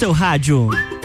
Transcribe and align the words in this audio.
seu 0.00 0.12
rádio. 0.12 0.99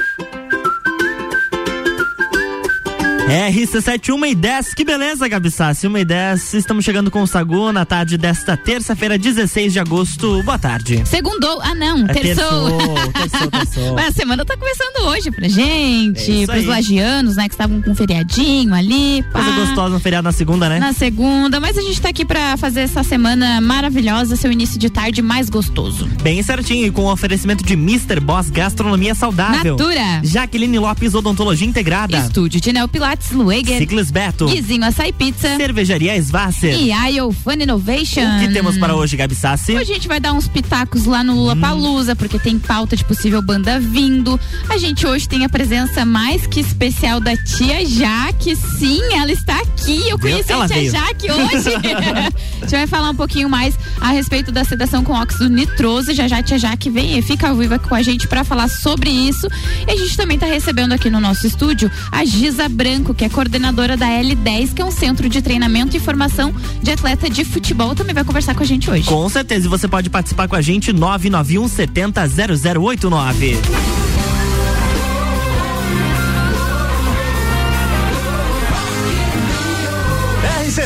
RC7, 3.28 4.14
1 4.14 4.26
e 4.28 4.36
10. 4.36 4.74
Que 4.76 4.86
beleza, 4.86 5.28
Gabi 5.28 5.50
Sassi. 5.50 5.88
1 5.88 5.98
e 5.98 6.06
10. 6.06 6.54
Estamos 6.54 6.86
chegando 6.86 7.10
com 7.10 7.24
o 7.24 7.28
Sagu 7.28 7.72
na 7.72 7.84
tarde 7.84 8.18
desta 8.20 8.56
terça-feira, 8.56 9.18
16 9.18 9.74
de 9.74 9.80
agosto. 9.80 10.44
Boa 10.44 10.60
tarde. 10.60 11.02
Segundou. 11.08 11.60
Ah, 11.64 11.74
não. 11.74 12.06
É 12.06 12.14
terçou. 12.14 12.78
Terçou, 13.14 13.48
terçou, 13.50 13.94
Mas 13.96 14.10
a 14.10 14.12
semana 14.12 14.46
tá 14.46 14.56
começando 14.56 15.08
hoje 15.08 15.32
pra 15.32 15.48
gente. 15.48 16.44
É 16.44 16.46
pros 16.46 16.66
lagianos, 16.66 17.36
né? 17.36 17.48
Que 17.48 17.56
estavam 17.56 17.82
com 17.82 17.92
um 17.92 17.96
feriadinho 17.96 18.76
ali. 18.76 19.24
Pá. 19.34 19.44
Coisa 19.44 19.60
gostosa 19.60 19.90
no 19.96 20.00
feriado 20.00 20.26
na 20.26 20.32
segunda, 20.32 20.70
né? 20.70 20.80
Na 20.80 20.94
segunda. 20.94 21.60
Mas 21.60 21.78
a 21.80 21.82
gente 21.82 22.00
tá 22.00 22.10
aqui 22.10 22.26
pra 22.26 22.58
fazer 22.58 22.82
essa 22.82 23.04
semana 23.04 23.60
maravilhosa, 23.60 24.36
seu 24.36 24.52
início 24.52 24.78
de 24.78 24.90
tarde 24.90 25.24
mais 25.24 25.50
gostoso. 25.50 26.08
Bem 26.22 26.44
certinho. 26.44 26.86
E 26.86 26.92
com 26.92 27.04
o 27.04 27.12
oferecimento 27.12 27.64
de 27.64 27.74
Mr. 27.74 28.20
Boss 28.20 28.52
Gastronomia 28.52 29.16
Saudável. 29.16 29.76
Natura. 29.78 30.22
Jaqueline 30.24 30.78
Lopes 30.78 31.16
Odontologia 31.16 31.68
Integrada. 31.68 32.18
Estúdio 32.18 32.62
de 32.62 32.72
Neopilar 32.72 33.15
Pilates 33.15 33.15
Lueger. 33.32 33.78
Ciclis 33.78 34.12
Beto. 34.12 34.48
Guizinho 34.48 34.84
Açaí 34.86 35.12
Pizza. 35.12 35.56
Cervejaria 35.58 36.16
Svasser. 36.22 36.78
E 36.78 36.92
Io 37.12 37.32
Fun 37.32 37.54
Innovation. 37.54 38.22
O 38.38 38.40
que 38.40 38.54
temos 38.54 38.78
para 38.78 38.96
hoje, 38.96 39.18
Gabi 39.18 39.36
Sassi? 39.36 39.74
Hoje 39.74 39.92
a 39.92 39.96
gente 39.96 40.08
vai 40.08 40.20
dar 40.20 40.34
uns 40.34 40.48
pitacos 40.48 41.06
lá 41.06 41.24
no 41.24 41.36
Lula 41.36 41.54
hum. 41.54 41.60
Palusa, 41.62 42.16
porque 42.16 42.38
tem 42.40 42.60
pauta 42.60 42.96
de 42.96 43.04
possível 43.04 43.42
banda 43.42 43.80
vindo. 43.80 44.40
A 44.70 44.78
gente 44.78 45.06
hoje 45.06 45.28
tem 45.28 45.46
a 45.46 45.50
presença 45.50 46.06
mais 46.06 46.46
que 46.48 46.60
especial 46.60 47.20
da 47.20 47.36
tia 47.38 47.86
Jaque. 47.86 48.56
Sim, 48.56 49.02
ela 49.14 49.32
está 49.32 49.60
aqui. 49.60 50.10
Eu 50.10 50.20
conheci 50.20 50.52
ela 50.52 50.66
a 50.66 50.68
tia 50.68 50.78
veio. 50.78 50.92
Jaque 50.92 51.32
hoje. 51.32 51.76
a 52.62 52.66
gente 52.66 52.72
vai 52.72 52.88
falar 52.88 53.10
um 53.10 53.16
pouquinho 53.16 53.50
mais 53.50 53.78
a 54.02 54.12
respeito 54.12 54.52
da 54.52 54.64
sedação 54.64 55.04
com 55.04 55.14
óxido 55.14 55.50
nitroso. 55.50 56.14
Já 56.14 56.28
já 56.28 56.40
a 56.40 56.44
tia 56.44 56.58
Jaque 56.58 56.90
vem 56.90 57.18
e 57.18 57.22
fica 57.22 57.50
ao 57.50 57.56
vivo 57.56 57.78
com 57.80 57.96
a 57.96 58.02
gente 58.02 58.28
para 58.28 58.44
falar 58.44 58.68
sobre 58.68 59.10
isso. 59.10 59.48
E 59.88 59.92
a 59.92 59.96
gente 59.96 60.18
também 60.18 60.36
está 60.36 60.48
recebendo 60.48 60.94
aqui 60.94 61.10
no 61.10 61.20
nosso 61.20 61.46
estúdio 61.48 61.92
a 62.12 62.26
Giza 62.26 62.68
Branco 62.70 63.05
Franco, 63.06 63.14
que 63.14 63.24
é 63.24 63.30
coordenadora 63.30 63.96
da 63.96 64.08
L10, 64.08 64.74
que 64.74 64.82
é 64.82 64.86
um 64.86 64.90
centro 64.90 65.30
de 65.30 65.42
treinamento 65.42 65.96
e 65.96 66.00
formação 66.00 66.54
de 66.82 66.92
atleta 66.92 67.30
de 67.30 67.46
futebol, 67.46 67.94
também 67.94 68.16
vai 68.16 68.24
conversar 68.24 68.56
com 68.56 68.64
a 68.64 68.66
gente 68.66 68.90
hoje. 68.90 69.08
Com 69.08 69.30
certeza, 69.30 69.68
e 69.68 69.70
você 69.70 69.88
pode 69.88 70.10
participar 70.10 70.48
com 70.48 70.56
a 70.56 70.62
gente 70.62 70.92
991 70.92 71.68
70 71.68 72.28
0089. 72.28 73.58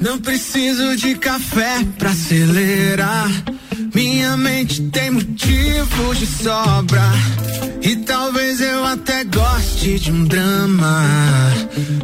Não 0.00 0.16
preciso 0.20 0.96
de 0.96 1.16
café 1.16 1.84
pra 1.98 2.10
acelerar. 2.10 3.28
Minha 3.92 4.36
mente 4.36 4.80
tem 4.90 5.10
motivos 5.10 6.18
de 6.18 6.26
sobra. 6.26 7.02
E 7.82 7.96
talvez 7.96 8.60
eu 8.60 8.84
até 8.84 9.24
goste 9.24 9.98
de 9.98 10.12
um 10.12 10.24
drama. 10.24 11.04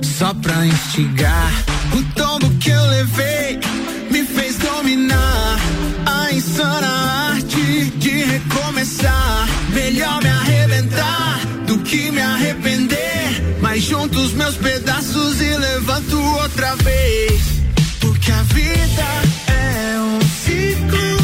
Só 0.03 0.35
pra 0.35 0.67
instigar. 0.67 1.53
O 1.93 2.03
tombo 2.15 2.51
que 2.59 2.71
eu 2.71 2.85
levei 2.87 3.61
me 4.11 4.25
fez 4.25 4.57
dominar. 4.57 5.59
A 6.05 6.33
insana 6.33 6.89
arte 7.33 7.93
de 7.97 8.25
recomeçar. 8.25 9.49
Melhor 9.73 10.21
me 10.21 10.31
arrebentar 10.31 11.41
do 11.65 11.79
que 11.79 12.11
me 12.11 12.21
arrepender. 12.21 13.59
Mas 13.61 13.85
junto 13.85 14.19
os 14.19 14.33
meus 14.33 14.57
pedaços 14.57 15.41
e 15.41 15.57
levanto 15.57 16.21
outra 16.21 16.75
vez. 16.77 17.64
Que 18.25 18.33
a 18.33 18.43
vida 18.45 19.05
é 19.49 20.01
um 20.01 20.19
ciclo 20.23 21.24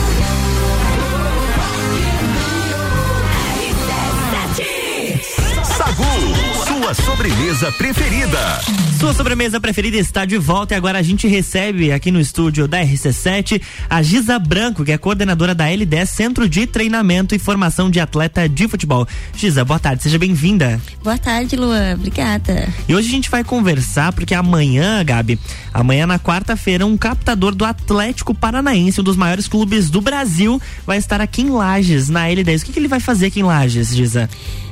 Sua 6.93 7.05
sobremesa 7.05 7.71
preferida. 7.73 8.61
Sua 8.99 9.13
sobremesa 9.13 9.61
preferida 9.61 9.95
está 9.97 10.25
de 10.25 10.37
volta 10.37 10.73
e 10.73 10.77
agora 10.77 10.99
a 10.99 11.01
gente 11.01 11.25
recebe 11.25 11.89
aqui 11.91 12.11
no 12.11 12.19
estúdio 12.19 12.67
da 12.67 12.83
RC7 12.83 13.61
a 13.89 14.01
Giza 14.01 14.37
Branco, 14.37 14.83
que 14.83 14.91
é 14.91 14.97
coordenadora 14.97 15.55
da 15.55 15.67
L10 15.67 16.05
Centro 16.05 16.49
de 16.49 16.67
Treinamento 16.67 17.33
e 17.33 17.39
Formação 17.39 17.89
de 17.89 18.01
Atleta 18.01 18.49
de 18.49 18.67
Futebol. 18.67 19.07
Giza, 19.35 19.63
boa 19.63 19.79
tarde, 19.79 20.03
seja 20.03 20.19
bem-vinda. 20.19 20.81
Boa 21.01 21.17
tarde, 21.17 21.55
Luan, 21.55 21.93
obrigada. 21.93 22.67
E 22.89 22.93
hoje 22.93 23.07
a 23.07 23.11
gente 23.11 23.29
vai 23.29 23.43
conversar 23.43 24.11
porque 24.11 24.35
amanhã, 24.35 25.01
Gabi, 25.05 25.39
amanhã 25.73 26.05
na 26.05 26.19
quarta-feira, 26.19 26.85
um 26.85 26.97
captador 26.97 27.55
do 27.55 27.63
Atlético 27.63 28.33
Paranaense, 28.33 28.99
um 28.99 29.03
dos 29.03 29.15
maiores 29.15 29.47
clubes 29.47 29.89
do 29.89 30.01
Brasil, 30.01 30.61
vai 30.85 30.97
estar 30.97 31.21
aqui 31.21 31.43
em 31.43 31.51
Lages, 31.51 32.09
na 32.09 32.27
L10. 32.27 32.61
O 32.61 32.65
que, 32.65 32.73
que 32.73 32.79
ele 32.79 32.89
vai 32.89 32.99
fazer 32.99 33.27
aqui 33.27 33.39
em 33.39 33.43
Lages, 33.43 33.95
Giza? 33.95 34.29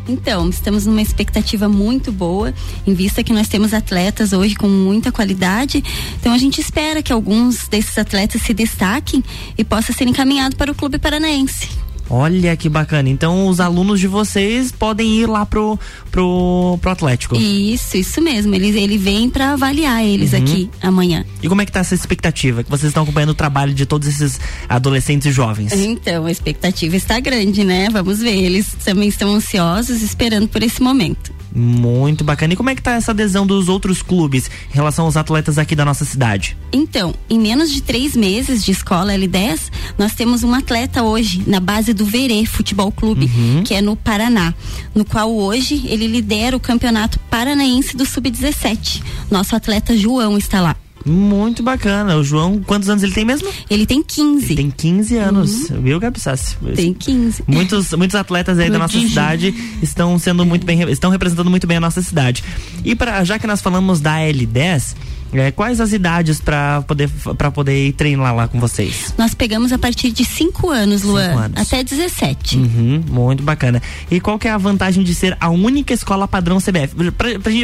Então, 0.09 0.49
estamos 0.49 0.87
numa 0.87 1.03
expectativa 1.03 1.69
muito 1.69 2.11
boa, 2.11 2.51
em 2.85 2.95
vista 2.95 3.23
que 3.23 3.31
nós 3.31 3.47
temos 3.47 3.75
atletas 3.75 4.33
hoje 4.33 4.55
com 4.55 4.67
muita 4.67 5.11
qualidade. 5.11 5.83
Então, 6.19 6.33
a 6.33 6.37
gente 6.37 6.59
espera 6.59 7.03
que 7.03 7.13
alguns 7.13 7.67
desses 7.67 7.95
atletas 7.95 8.41
se 8.41 8.51
destaquem 8.51 9.23
e 9.55 9.63
possam 9.63 9.95
ser 9.95 10.07
encaminhados 10.07 10.57
para 10.57 10.71
o 10.71 10.75
clube 10.75 10.97
paranaense. 10.97 11.88
Olha 12.09 12.55
que 12.57 12.67
bacana. 12.67 13.09
Então 13.09 13.47
os 13.47 13.59
alunos 13.59 13.99
de 13.99 14.07
vocês 14.07 14.71
podem 14.71 15.19
ir 15.19 15.27
lá 15.27 15.45
pro, 15.45 15.79
pro, 16.09 16.77
pro 16.81 16.91
Atlético. 16.91 17.35
Isso, 17.35 17.97
isso 17.97 18.21
mesmo. 18.21 18.55
Ele, 18.55 18.77
ele 18.79 18.97
vem 18.97 19.29
para 19.29 19.53
avaliar 19.53 20.03
eles 20.03 20.33
uhum. 20.33 20.39
aqui 20.39 20.69
amanhã. 20.81 21.25
E 21.41 21.47
como 21.47 21.61
é 21.61 21.65
que 21.65 21.71
tá 21.71 21.81
essa 21.81 21.95
expectativa? 21.95 22.63
Que 22.63 22.69
vocês 22.69 22.89
estão 22.89 23.03
acompanhando 23.03 23.31
o 23.31 23.35
trabalho 23.35 23.73
de 23.73 23.85
todos 23.85 24.07
esses 24.07 24.39
adolescentes 24.67 25.27
e 25.27 25.31
jovens? 25.31 25.73
Então, 25.73 26.25
a 26.25 26.31
expectativa 26.31 26.95
está 26.95 27.19
grande, 27.19 27.63
né? 27.63 27.89
Vamos 27.91 28.19
ver. 28.19 28.35
Eles 28.35 28.75
também 28.83 29.09
estão 29.09 29.35
ansiosos, 29.35 30.01
esperando 30.01 30.47
por 30.47 30.63
esse 30.63 30.81
momento. 30.81 31.38
Muito 31.53 32.23
bacana. 32.23 32.53
E 32.53 32.55
como 32.55 32.69
é 32.69 32.75
que 32.75 32.81
tá 32.81 32.93
essa 32.93 33.11
adesão 33.11 33.45
dos 33.45 33.67
outros 33.67 34.01
clubes 34.01 34.49
em 34.69 34.73
relação 34.73 35.05
aos 35.05 35.17
atletas 35.17 35.57
aqui 35.57 35.75
da 35.75 35.83
nossa 35.83 36.05
cidade? 36.05 36.55
Então, 36.71 37.13
em 37.29 37.39
menos 37.39 37.71
de 37.71 37.81
três 37.81 38.15
meses 38.15 38.63
de 38.63 38.71
escola 38.71 39.13
L10, 39.13 39.71
nós 39.97 40.13
temos 40.13 40.43
um 40.43 40.53
atleta 40.53 41.03
hoje 41.03 41.43
na 41.47 41.59
base 41.59 41.93
do 41.93 42.05
Verê 42.05 42.45
Futebol 42.45 42.91
Clube, 42.91 43.29
uhum. 43.35 43.63
que 43.63 43.73
é 43.73 43.81
no 43.81 43.95
Paraná, 43.95 44.53
no 44.93 45.03
qual 45.03 45.33
hoje 45.33 45.85
ele 45.87 46.07
lidera 46.07 46.55
o 46.55 46.59
campeonato 46.59 47.19
paranaense 47.29 47.97
do 47.97 48.05
Sub-17. 48.05 49.01
Nosso 49.31 49.55
atleta 49.55 49.97
João 49.97 50.37
está 50.37 50.61
lá. 50.61 50.75
Muito 51.05 51.63
bacana. 51.63 52.17
O 52.17 52.23
João, 52.23 52.61
quantos 52.61 52.89
anos 52.89 53.03
ele 53.03 53.13
tem 53.13 53.25
mesmo? 53.25 53.49
Ele 53.69 53.85
tem 53.85 54.03
15. 54.03 54.45
Ele 54.45 54.55
tem 54.55 54.71
15 54.71 55.17
anos. 55.17 55.69
Uhum. 55.69 55.81
Viu, 55.81 55.99
Gabi 55.99 56.19
Sassi? 56.19 56.57
Tem 56.75 56.93
15. 56.93 57.43
Muitos, 57.47 57.93
muitos 57.93 58.15
atletas 58.15 58.59
aí 58.59 58.69
da 58.69 58.77
nossa 58.77 58.99
cidade 58.99 59.53
estão 59.81 60.17
sendo 60.19 60.45
muito 60.45 60.65
bem, 60.65 60.81
estão 60.89 61.09
representando 61.09 61.49
muito 61.49 61.65
bem 61.65 61.77
a 61.77 61.81
nossa 61.81 62.01
cidade. 62.01 62.43
E 62.83 62.95
para 62.95 63.23
já 63.23 63.39
que 63.39 63.47
nós 63.47 63.61
falamos 63.61 63.99
da 63.99 64.17
L10, 64.17 64.95
é, 65.33 65.51
quais 65.51 65.79
as 65.79 65.93
idades 65.93 66.41
para 66.41 66.81
poder 66.83 67.09
para 67.37 67.51
poder 67.51 67.87
ir 67.87 67.93
treinar 67.93 68.35
lá 68.35 68.47
com 68.47 68.59
vocês? 68.59 69.13
Nós 69.17 69.33
pegamos 69.33 69.71
a 69.71 69.77
partir 69.77 70.11
de 70.11 70.25
5 70.25 70.69
anos, 70.69 71.03
Luan, 71.03 71.29
cinco 71.29 71.39
anos. 71.39 71.61
até 71.61 71.83
17. 71.83 72.57
Uhum, 72.57 73.03
muito 73.09 73.43
bacana. 73.43 73.81
E 74.09 74.19
qual 74.19 74.39
que 74.39 74.47
é 74.47 74.51
a 74.51 74.57
vantagem 74.57 75.03
de 75.03 75.13
ser 75.13 75.37
a 75.39 75.49
única 75.49 75.93
escola 75.93 76.27
padrão 76.27 76.57
CBF? 76.59 76.95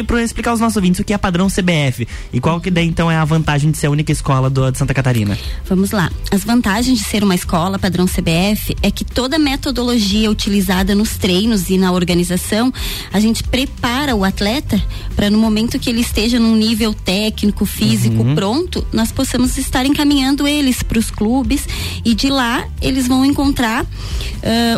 Para 0.06 0.22
explicar 0.22 0.50
aos 0.50 0.60
nossos 0.60 0.76
ouvintes 0.76 1.00
o 1.00 1.04
que 1.04 1.12
é 1.12 1.18
padrão 1.18 1.48
CBF 1.48 2.06
e 2.32 2.40
qual 2.40 2.60
que 2.60 2.70
daí 2.70 2.86
então 2.86 3.10
é 3.10 3.16
a 3.16 3.24
vantagem 3.24 3.70
de 3.70 3.78
ser 3.78 3.86
a 3.86 3.90
única 3.90 4.12
escola 4.12 4.48
do, 4.48 4.70
de 4.70 4.78
Santa 4.78 4.94
Catarina? 4.94 5.36
Vamos 5.68 5.90
lá. 5.90 6.10
As 6.30 6.44
vantagens 6.44 6.98
de 6.98 7.04
ser 7.04 7.24
uma 7.24 7.34
escola 7.34 7.78
padrão 7.78 8.06
CBF 8.06 8.76
é 8.82 8.90
que 8.90 9.04
toda 9.04 9.36
a 9.36 9.38
metodologia 9.38 10.30
utilizada 10.30 10.94
nos 10.94 11.16
treinos 11.16 11.70
e 11.70 11.78
na 11.78 11.92
organização, 11.92 12.72
a 13.12 13.20
gente 13.20 13.42
prepara 13.42 14.14
o 14.14 14.24
atleta 14.24 14.80
para 15.14 15.30
no 15.30 15.38
momento 15.38 15.78
que 15.78 15.90
ele 15.90 16.00
esteja 16.00 16.38
num 16.38 16.56
nível 16.56 16.92
técnico 16.92 17.55
técnico, 17.56 17.66
físico 17.66 18.22
uhum. 18.22 18.34
pronto, 18.34 18.86
nós 18.92 19.10
possamos 19.10 19.56
estar 19.56 19.86
encaminhando 19.86 20.46
eles 20.46 20.82
para 20.82 20.98
os 20.98 21.10
clubes 21.10 21.66
e 22.04 22.14
de 22.14 22.28
lá 22.28 22.68
eles 22.82 23.08
vão 23.08 23.24
encontrar 23.24 23.84
uh, 23.84 23.88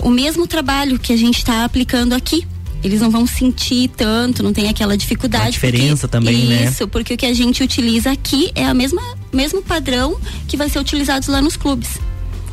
o 0.05 0.11
mesmo 0.11 0.47
trabalho 0.47 0.99
que 0.99 1.13
a 1.13 1.17
gente 1.17 1.39
está 1.39 1.65
aplicando 1.65 2.13
aqui 2.13 2.47
eles 2.85 3.01
não 3.01 3.11
vão 3.11 3.27
sentir 3.27 3.91
tanto, 3.97 4.41
não 4.41 4.53
tem 4.53 4.69
aquela 4.69 4.97
dificuldade. 4.97 5.49
A 5.49 5.51
diferença 5.51 6.07
porque, 6.07 6.27
também, 6.27 6.43
isso, 6.43 6.49
né? 6.49 6.65
Isso, 6.65 6.87
porque 6.87 7.15
o 7.15 7.17
que 7.17 7.27
a 7.27 7.35
gente 7.35 7.61
utiliza 7.61 8.13
aqui 8.13 8.53
é 8.55 8.65
a 8.65 8.73
mesma 8.73 9.03
mesmo 9.33 9.61
padrão 9.61 10.17
que 10.47 10.57
vai 10.57 10.71
ser 10.71 10.79
utilizado 10.79 11.29
lá 11.29 11.43
nos 11.43 11.57
clubes. 11.57 11.99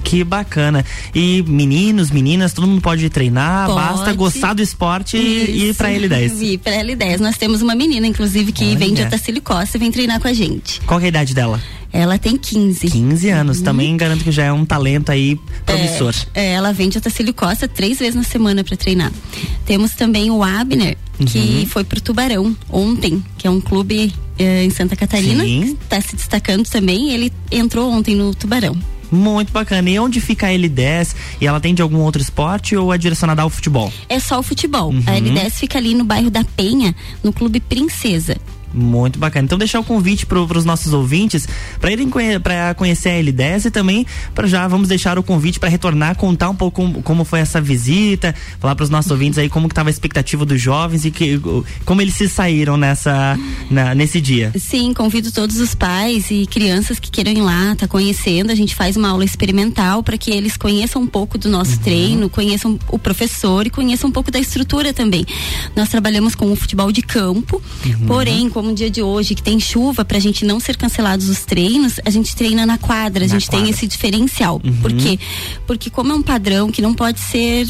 Que 0.05 0.23
bacana. 0.23 0.85
E 1.13 1.43
meninos, 1.47 2.11
meninas, 2.11 2.53
todo 2.53 2.67
mundo 2.67 2.79
pode 2.79 3.09
treinar, 3.09 3.67
pode. 3.67 3.79
basta 3.79 4.13
gostar 4.13 4.53
do 4.53 4.61
esporte 4.61 5.17
Isso. 5.17 5.51
e 5.51 5.69
ir 5.69 5.73
pra 5.73 5.89
L10. 5.89 6.41
Ir 6.41 6.57
pra 6.59 6.73
L10. 6.73 7.19
Nós 7.19 7.37
temos 7.37 7.63
uma 7.63 7.73
menina, 7.73 8.05
inclusive, 8.05 8.51
que 8.51 8.63
Olha. 8.63 8.77
vem 8.77 8.93
de 8.93 9.01
Otacílio 9.01 9.41
Costa 9.41 9.77
e 9.77 9.79
vem 9.79 9.91
treinar 9.91 10.21
com 10.21 10.27
a 10.27 10.33
gente. 10.33 10.79
Qual 10.81 10.99
é 10.99 11.05
a 11.05 11.07
idade 11.07 11.33
dela? 11.33 11.59
Ela 11.91 12.19
tem 12.19 12.37
15. 12.37 12.87
15 12.87 13.29
anos. 13.29 13.57
Uhum. 13.57 13.63
Também 13.63 13.97
garanto 13.97 14.23
que 14.23 14.31
já 14.31 14.43
é 14.43 14.53
um 14.53 14.63
talento 14.63 15.11
aí 15.11 15.39
promissor. 15.65 16.13
É, 16.35 16.45
é 16.45 16.51
ela 16.51 16.71
vem 16.71 16.87
de 16.87 16.99
Otacílio 16.99 17.33
Costa 17.33 17.67
três 17.67 17.97
vezes 17.97 18.15
na 18.15 18.23
semana 18.23 18.63
para 18.63 18.77
treinar. 18.77 19.11
Temos 19.65 19.93
também 19.93 20.29
o 20.29 20.43
Abner, 20.43 20.97
que 21.25 21.39
uhum. 21.39 21.65
foi 21.65 21.83
pro 21.83 21.99
Tubarão 21.99 22.55
ontem, 22.69 23.23
que 23.37 23.47
é 23.47 23.49
um 23.49 23.59
clube 23.59 24.13
eh, 24.37 24.65
em 24.65 24.69
Santa 24.69 24.95
Catarina, 24.95 25.43
Sim. 25.43 25.61
que 25.77 25.83
está 25.83 25.99
se 25.99 26.15
destacando 26.15 26.67
também. 26.67 27.11
Ele 27.11 27.33
entrou 27.51 27.89
ontem 27.91 28.15
no 28.15 28.35
Tubarão. 28.35 28.77
Muito 29.11 29.51
bacana. 29.51 29.89
E 29.89 29.99
onde 29.99 30.19
fica 30.21 30.47
a 30.47 30.49
L10? 30.49 31.15
E 31.39 31.47
ela 31.47 31.59
tem 31.59 31.73
de 31.73 31.81
algum 31.81 31.99
outro 31.99 32.21
esporte 32.21 32.75
ou 32.75 32.93
é 32.93 32.97
direcionada 32.97 33.41
ao 33.41 33.49
futebol? 33.49 33.91
É 34.09 34.19
só 34.19 34.39
o 34.39 34.43
futebol. 34.43 34.89
Uhum. 34.91 35.03
A 35.05 35.11
L10 35.11 35.51
fica 35.51 35.77
ali 35.77 35.93
no 35.93 36.03
bairro 36.03 36.29
da 36.29 36.43
Penha, 36.43 36.95
no 37.23 37.31
Clube 37.31 37.59
Princesa. 37.59 38.37
Muito 38.75 39.17
bacana. 39.17 39.45
Então 39.45 39.57
deixar 39.57 39.79
o 39.79 39.83
convite 39.83 40.25
para 40.25 40.39
os 40.39 40.65
nossos 40.65 40.91
ouvintes 40.91 41.47
para 41.79 41.91
irem 41.91 42.09
para 42.43 42.73
conhecer 42.73 43.09
a 43.09 43.23
L10 43.23 43.65
e 43.65 43.71
também 43.71 44.05
para 44.33 44.47
já 44.47 44.67
vamos 44.67 44.89
deixar 44.89 45.17
o 45.17 45.23
convite 45.23 45.59
para 45.59 45.69
retornar, 45.69 46.17
contar 46.17 46.49
um 46.49 46.55
pouco 46.55 46.75
como, 46.75 47.01
como 47.01 47.23
foi 47.23 47.39
essa 47.39 47.61
visita, 47.61 48.35
falar 48.59 48.75
para 48.75 48.83
os 48.83 48.89
nossos 48.89 49.09
ouvintes 49.11 49.39
aí 49.39 49.47
como 49.47 49.69
que 49.69 49.71
estava 49.71 49.87
a 49.87 49.91
expectativa 49.91 50.45
dos 50.45 50.61
jovens 50.61 51.05
e 51.05 51.11
que 51.11 51.39
como 51.85 52.01
eles 52.01 52.15
se 52.15 52.27
saíram 52.27 52.75
nessa 52.75 53.39
na, 53.71 53.95
nesse 53.95 54.19
dia. 54.19 54.51
Sim, 54.59 54.93
convido 54.93 55.31
todos 55.31 55.59
os 55.59 55.73
pais 55.73 56.29
e 56.29 56.45
crianças 56.45 56.99
que 56.99 57.09
queiram 57.09 57.31
ir 57.31 57.41
lá, 57.41 57.75
tá 57.75 57.87
conhecendo. 57.87 58.51
A 58.51 58.55
gente 58.55 58.75
faz 58.75 58.97
uma 58.97 59.09
aula 59.09 59.23
experimental 59.23 60.03
para 60.03 60.17
que 60.17 60.31
eles 60.31 60.57
conheçam 60.57 61.01
um 61.01 61.07
pouco 61.07 61.37
do 61.37 61.49
nosso 61.49 61.73
uhum. 61.73 61.77
treino, 61.77 62.29
conheçam 62.29 62.77
o 62.89 62.99
professor 62.99 63.65
e 63.65 63.69
conheçam 63.69 64.09
um 64.09 64.13
pouco 64.13 64.31
da 64.31 64.39
estrutura 64.39 64.93
também. 64.93 65.25
Nós 65.75 65.89
trabalhamos 65.89 66.35
com 66.35 66.51
o 66.51 66.55
futebol 66.55 66.91
de 66.91 67.01
campo, 67.01 67.61
uhum. 67.85 68.05
porém 68.07 68.49
como 68.49 68.64
como 68.65 68.71
um 68.71 68.73
dia 68.73 68.89
de 68.89 69.03
hoje, 69.03 69.35
que 69.35 69.43
tem 69.43 69.59
chuva, 69.59 70.03
pra 70.03 70.17
gente 70.17 70.43
não 70.43 70.59
ser 70.59 70.75
cancelados 70.75 71.29
os 71.29 71.45
treinos, 71.45 71.99
a 72.03 72.09
gente 72.09 72.35
treina 72.35 72.65
na 72.65 72.79
quadra, 72.79 73.23
a 73.23 73.27
gente 73.27 73.47
tem 73.47 73.69
esse 73.69 73.85
diferencial. 73.85 74.59
Uhum. 74.63 74.81
Por 74.81 74.91
quê? 74.93 75.19
Porque 75.67 75.89
como 75.91 76.11
é 76.11 76.15
um 76.15 76.21
padrão 76.23 76.71
que 76.71 76.81
não 76.81 76.93
pode 76.93 77.19
ser 77.19 77.67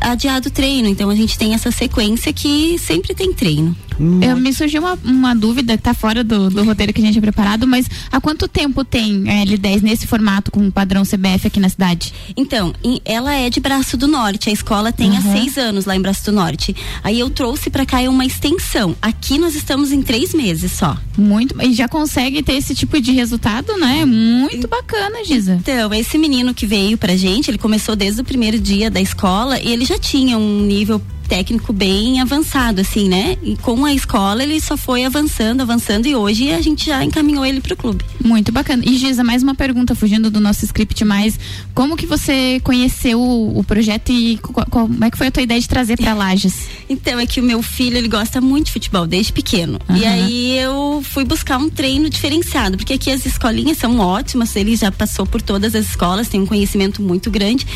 adiado 0.00 0.48
o 0.48 0.50
treino. 0.50 0.88
Então 0.88 1.10
a 1.10 1.14
gente 1.14 1.38
tem 1.38 1.54
essa 1.54 1.70
sequência 1.70 2.32
que 2.32 2.78
sempre 2.78 3.14
tem 3.14 3.32
treino. 3.32 3.76
Eu, 4.22 4.36
me 4.36 4.52
surgiu 4.52 4.82
uma, 4.82 4.98
uma 5.04 5.34
dúvida 5.34 5.76
que 5.76 5.82
tá 5.82 5.94
fora 5.94 6.24
do, 6.24 6.50
do 6.50 6.64
roteiro 6.64 6.92
que 6.92 7.00
a 7.00 7.04
gente 7.04 7.12
tinha 7.12 7.22
preparado, 7.22 7.66
mas 7.66 7.86
há 8.10 8.20
quanto 8.20 8.48
tempo 8.48 8.84
tem 8.84 9.28
a 9.28 9.44
L10 9.44 9.82
nesse 9.82 10.06
formato 10.06 10.50
com 10.50 10.66
o 10.66 10.72
padrão 10.72 11.02
CBF 11.02 11.46
aqui 11.46 11.60
na 11.60 11.68
cidade? 11.68 12.12
Então, 12.36 12.72
ela 13.04 13.34
é 13.34 13.50
de 13.50 13.60
Braço 13.60 13.96
do 13.96 14.08
Norte. 14.08 14.48
A 14.48 14.52
escola 14.52 14.92
tem 14.92 15.10
uhum. 15.10 15.18
há 15.18 15.20
seis 15.20 15.56
anos 15.56 15.84
lá 15.84 15.96
em 15.96 16.00
Braço 16.00 16.24
do 16.24 16.32
Norte. 16.32 16.74
Aí 17.02 17.20
eu 17.20 17.30
trouxe 17.30 17.70
para 17.70 17.86
cá 17.86 18.00
uma 18.08 18.24
extensão. 18.24 18.96
Aqui 19.00 19.38
nós 19.38 19.54
estamos 19.54 19.92
em 19.92 20.02
três 20.02 20.34
meses 20.34 20.72
só. 20.72 20.96
Muito. 21.16 21.54
E 21.62 21.72
já 21.72 21.86
consegue 21.86 22.42
ter 22.42 22.54
esse 22.54 22.74
tipo 22.74 23.00
de 23.00 23.12
resultado, 23.12 23.76
né? 23.76 24.04
Muito 24.04 24.66
bacana, 24.66 25.24
Giza. 25.24 25.54
Então, 25.54 25.92
esse 25.94 26.18
menino 26.18 26.54
que 26.54 26.66
veio 26.66 26.98
pra 26.98 27.16
gente, 27.16 27.50
ele 27.50 27.58
começou 27.58 27.94
desde 27.94 28.20
o 28.20 28.24
primeiro 28.24 28.58
dia 28.58 28.90
da 28.90 29.00
escola 29.00 29.60
e 29.60 29.70
ele 29.70 29.84
já 29.84 29.91
tinha 29.98 30.36
um 30.38 30.62
nível 30.62 31.00
técnico 31.28 31.72
bem 31.72 32.20
avançado, 32.20 32.80
assim, 32.80 33.08
né? 33.08 33.36
E 33.42 33.56
com 33.56 33.84
a 33.84 33.94
escola 33.94 34.42
ele 34.42 34.60
só 34.60 34.76
foi 34.76 35.04
avançando, 35.04 35.60
avançando 35.60 36.06
e 36.06 36.14
hoje 36.14 36.50
a 36.52 36.60
gente 36.60 36.86
já 36.86 37.04
encaminhou 37.04 37.44
ele 37.44 37.60
para 37.60 37.74
o 37.74 37.76
clube. 37.76 38.04
Muito 38.22 38.52
bacana. 38.52 38.82
E 38.84 38.96
Giza, 38.96 39.24
mais 39.24 39.42
uma 39.42 39.54
pergunta, 39.54 39.94
fugindo 39.94 40.30
do 40.30 40.40
nosso 40.40 40.64
script 40.64 41.04
mais, 41.04 41.38
como 41.74 41.96
que 41.96 42.06
você 42.06 42.60
conheceu 42.62 43.20
o, 43.20 43.58
o 43.58 43.64
projeto 43.64 44.10
e 44.12 44.38
como 44.38 45.04
é 45.04 45.10
que 45.10 45.18
foi 45.18 45.28
a 45.28 45.30
tua 45.30 45.42
ideia 45.42 45.60
de 45.60 45.68
trazer 45.68 45.96
para 45.96 46.14
Lages? 46.14 46.54
Então, 46.92 47.18
é 47.18 47.24
que 47.24 47.40
o 47.40 47.42
meu 47.42 47.62
filho, 47.62 47.96
ele 47.96 48.08
gosta 48.08 48.38
muito 48.38 48.66
de 48.66 48.72
futebol, 48.72 49.06
desde 49.06 49.32
pequeno. 49.32 49.78
Uhum. 49.88 49.96
E 49.96 50.04
aí 50.04 50.58
eu 50.58 51.02
fui 51.02 51.24
buscar 51.24 51.56
um 51.56 51.70
treino 51.70 52.10
diferenciado, 52.10 52.76
porque 52.76 52.92
aqui 52.92 53.10
as 53.10 53.24
escolinhas 53.24 53.78
são 53.78 53.98
ótimas, 53.98 54.54
ele 54.56 54.76
já 54.76 54.92
passou 54.92 55.24
por 55.24 55.40
todas 55.40 55.74
as 55.74 55.86
escolas, 55.86 56.28
tem 56.28 56.40
um 56.40 56.46
conhecimento 56.46 57.00
muito 57.00 57.30
grande. 57.30 57.66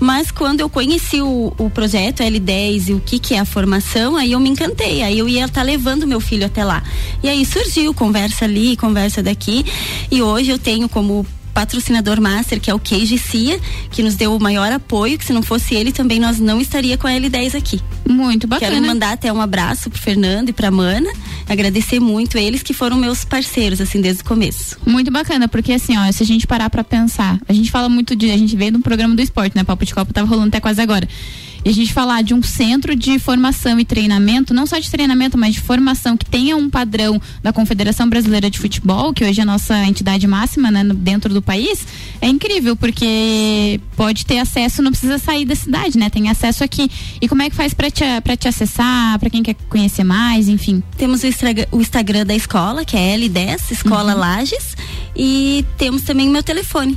Mas 0.00 0.32
quando 0.32 0.60
eu 0.60 0.68
conheci 0.68 1.20
o, 1.20 1.52
o 1.56 1.70
projeto 1.70 2.20
L10 2.22 2.77
e 2.86 2.92
o 2.92 3.00
que 3.00 3.18
que 3.18 3.34
é 3.34 3.40
a 3.40 3.44
formação, 3.44 4.16
aí 4.16 4.32
eu 4.32 4.40
me 4.40 4.50
encantei. 4.50 5.02
Aí 5.02 5.18
eu 5.18 5.28
ia 5.28 5.46
estar 5.46 5.60
tá 5.60 5.62
levando 5.62 6.06
meu 6.06 6.20
filho 6.20 6.46
até 6.46 6.64
lá. 6.64 6.82
E 7.22 7.28
aí 7.28 7.44
surgiu 7.44 7.92
conversa 7.92 8.44
ali, 8.44 8.76
conversa 8.76 9.22
daqui. 9.22 9.64
E 10.10 10.22
hoje 10.22 10.50
eu 10.50 10.58
tenho 10.58 10.88
como 10.88 11.26
patrocinador 11.58 12.20
master, 12.20 12.60
que 12.60 12.70
é 12.70 12.74
o 12.74 12.78
Queijo 12.78 13.18
Cia, 13.18 13.58
que 13.90 14.00
nos 14.00 14.14
deu 14.14 14.32
o 14.36 14.40
maior 14.40 14.70
apoio, 14.70 15.18
que 15.18 15.24
se 15.24 15.32
não 15.32 15.42
fosse 15.42 15.74
ele 15.74 15.90
também 15.90 16.20
nós 16.20 16.38
não 16.38 16.60
estaria 16.60 16.96
com 16.96 17.08
a 17.08 17.10
L10 17.10 17.56
aqui. 17.56 17.80
Muito 18.08 18.46
bacana. 18.46 18.72
Quero 18.72 18.86
mandar 18.86 19.12
até 19.12 19.32
um 19.32 19.40
abraço 19.40 19.90
pro 19.90 20.00
Fernando 20.00 20.50
e 20.50 20.52
pra 20.52 20.70
Mana, 20.70 21.10
agradecer 21.48 21.98
muito 21.98 22.38
eles 22.38 22.62
que 22.62 22.72
foram 22.72 22.96
meus 22.96 23.24
parceiros, 23.24 23.80
assim, 23.80 24.00
desde 24.00 24.22
o 24.22 24.24
começo. 24.24 24.78
Muito 24.86 25.10
bacana, 25.10 25.48
porque 25.48 25.72
assim, 25.72 25.98
ó, 25.98 26.12
se 26.12 26.22
a 26.22 26.26
gente 26.26 26.46
parar 26.46 26.70
pra 26.70 26.84
pensar, 26.84 27.40
a 27.48 27.52
gente 27.52 27.72
fala 27.72 27.88
muito 27.88 28.14
de, 28.14 28.30
a 28.30 28.36
gente 28.36 28.54
veio 28.54 28.70
de 28.70 28.78
um 28.78 28.82
programa 28.82 29.16
do 29.16 29.20
esporte, 29.20 29.56
né, 29.56 29.64
Papo 29.64 29.84
de 29.84 29.92
Copa 29.92 30.12
tava 30.12 30.28
rolando 30.28 30.48
até 30.48 30.60
quase 30.60 30.80
agora 30.80 31.08
e 31.64 31.68
a 31.68 31.72
gente 31.72 31.92
falar 31.92 32.22
de 32.22 32.34
um 32.34 32.42
centro 32.42 32.94
de 32.94 33.18
formação 33.18 33.78
e 33.78 33.84
treinamento, 33.84 34.54
não 34.54 34.66
só 34.66 34.78
de 34.78 34.90
treinamento, 34.90 35.36
mas 35.36 35.54
de 35.54 35.60
formação 35.60 36.16
que 36.16 36.24
tenha 36.24 36.56
um 36.56 36.70
padrão 36.70 37.20
da 37.42 37.52
Confederação 37.52 38.08
Brasileira 38.08 38.50
de 38.50 38.58
Futebol, 38.58 39.12
que 39.12 39.24
hoje 39.24 39.40
é 39.40 39.42
a 39.42 39.46
nossa 39.46 39.84
entidade 39.84 40.26
máxima 40.26 40.70
né, 40.70 40.84
dentro 40.84 41.32
do 41.32 41.42
país, 41.42 41.86
é 42.20 42.28
incrível, 42.28 42.76
porque 42.76 43.80
pode 43.96 44.24
ter 44.24 44.38
acesso, 44.38 44.82
não 44.82 44.90
precisa 44.90 45.18
sair 45.18 45.44
da 45.44 45.54
cidade, 45.54 45.98
né? 45.98 46.10
Tem 46.10 46.28
acesso 46.28 46.64
aqui. 46.64 46.90
E 47.20 47.28
como 47.28 47.42
é 47.42 47.50
que 47.50 47.56
faz 47.56 47.74
para 47.74 47.90
te, 47.90 48.04
pra 48.22 48.36
te 48.36 48.48
acessar, 48.48 49.18
para 49.18 49.30
quem 49.30 49.42
quer 49.42 49.54
conhecer 49.68 50.04
mais, 50.04 50.48
enfim? 50.48 50.82
Temos 50.96 51.22
o, 51.22 51.26
o 51.76 51.80
Instagram 51.80 52.24
da 52.24 52.34
escola, 52.34 52.84
que 52.84 52.96
é 52.96 53.16
L10, 53.16 53.70
Escola 53.70 54.14
uhum. 54.14 54.20
Lages, 54.20 54.76
e 55.16 55.64
temos 55.76 56.02
também 56.02 56.28
o 56.28 56.32
meu 56.32 56.42
telefone, 56.42 56.96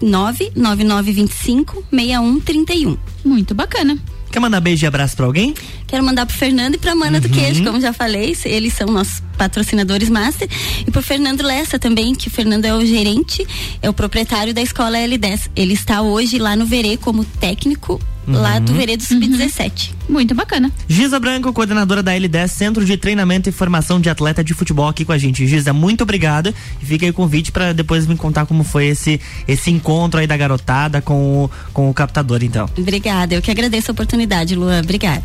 99925 0.00 1.84
6131. 1.90 2.96
Muito 3.24 3.54
bacana. 3.54 3.98
Quer 4.30 4.40
mandar 4.40 4.60
beijo 4.60 4.84
e 4.84 4.86
abraço 4.86 5.16
para 5.16 5.24
alguém? 5.24 5.54
Quero 5.86 6.04
mandar 6.04 6.26
pro 6.26 6.36
Fernando 6.36 6.74
e 6.74 6.78
pra 6.78 6.94
Mana 6.94 7.18
uhum. 7.18 7.22
do 7.22 7.28
Queijo, 7.28 7.64
como 7.64 7.80
já 7.80 7.92
falei, 7.92 8.36
eles 8.44 8.72
são 8.72 8.88
nossos 8.88 9.22
patrocinadores 9.36 10.08
master. 10.08 10.48
E 10.86 10.90
pro 10.90 11.02
Fernando 11.02 11.42
Lessa 11.42 11.78
também, 11.78 12.14
que 12.14 12.28
o 12.28 12.30
Fernando 12.30 12.64
é 12.64 12.74
o 12.74 12.84
gerente, 12.84 13.46
é 13.80 13.88
o 13.88 13.92
proprietário 13.92 14.52
da 14.52 14.62
escola 14.62 14.98
L10. 14.98 15.50
Ele 15.54 15.74
está 15.74 16.02
hoje 16.02 16.38
lá 16.38 16.56
no 16.56 16.66
Verê 16.66 16.96
como 16.96 17.24
técnico 17.24 18.00
uhum. 18.26 18.40
lá 18.40 18.58
do 18.58 18.74
Veredo 18.74 19.02
Sub-17. 19.02 19.90
Uhum. 19.90 19.96
Muito 20.08 20.34
bacana. 20.34 20.70
Giza 20.88 21.18
Branco, 21.18 21.52
coordenadora 21.52 22.02
da 22.02 22.12
L10, 22.12 22.48
Centro 22.48 22.84
de 22.84 22.96
Treinamento 22.96 23.48
e 23.48 23.52
Formação 23.52 24.00
de 24.00 24.08
Atleta 24.08 24.42
de 24.42 24.54
Futebol 24.54 24.88
aqui 24.88 25.04
com 25.04 25.12
a 25.12 25.18
gente. 25.18 25.46
Giza, 25.46 25.72
muito 25.72 26.02
obrigada 26.02 26.54
e 26.80 26.86
fica 26.86 27.04
aí 27.04 27.10
o 27.10 27.14
convite 27.14 27.52
para 27.52 27.72
depois 27.72 28.06
me 28.06 28.16
contar 28.16 28.46
como 28.46 28.64
foi 28.64 28.86
esse 28.86 29.20
esse 29.46 29.70
encontro 29.70 30.20
aí 30.20 30.26
da 30.26 30.36
garotada 30.36 31.00
com 31.00 31.44
o, 31.44 31.50
com 31.72 31.90
o 31.90 31.94
captador, 31.94 32.42
então. 32.42 32.68
Obrigada, 32.76 33.34
eu 33.34 33.42
que 33.42 33.50
agradeço 33.50 33.90
a 33.90 33.92
oportunidade, 33.92 34.54
Luan. 34.54 34.80
Obrigada. 34.80 35.24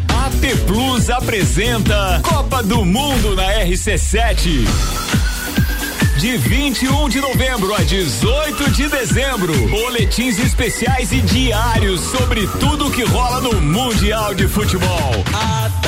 AT 0.08 0.56
Plus 0.66 1.10
apresenta 1.10 2.20
Copa 2.22 2.62
do 2.62 2.84
Mundo 2.84 3.34
na 3.34 3.64
RC7. 3.64 4.66
De 6.18 6.36
21 6.36 7.08
de 7.08 7.20
novembro 7.20 7.72
a 7.74 7.78
18 7.78 8.70
de 8.72 8.88
dezembro. 8.88 9.54
Boletins 9.68 10.38
especiais 10.40 11.12
e 11.12 11.20
diários 11.20 12.00
sobre 12.00 12.46
tudo 12.58 12.90
que 12.90 13.04
rola 13.04 13.40
no 13.40 13.60
Mundial 13.60 14.34
de 14.34 14.48
Futebol. 14.48 15.24
A 15.32 15.87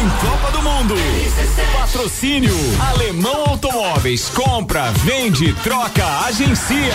tem 0.00 0.08
Copa 0.08 0.50
do 0.50 0.62
Mundo. 0.62 0.94
Patrocínio 1.78 2.54
Alemão 2.90 3.44
Automóveis. 3.48 4.30
Compra, 4.30 4.90
vende, 4.92 5.52
troca, 5.62 6.24
agencia. 6.26 6.94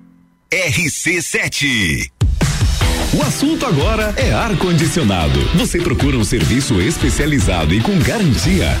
RC7. 0.51 2.11
O 3.13 3.23
assunto 3.23 3.65
agora 3.65 4.13
é 4.17 4.33
ar-condicionado. 4.33 5.39
Você 5.55 5.79
procura 5.79 6.17
um 6.17 6.25
serviço 6.25 6.81
especializado 6.81 7.73
e 7.73 7.79
com 7.79 7.97
garantia? 7.99 8.77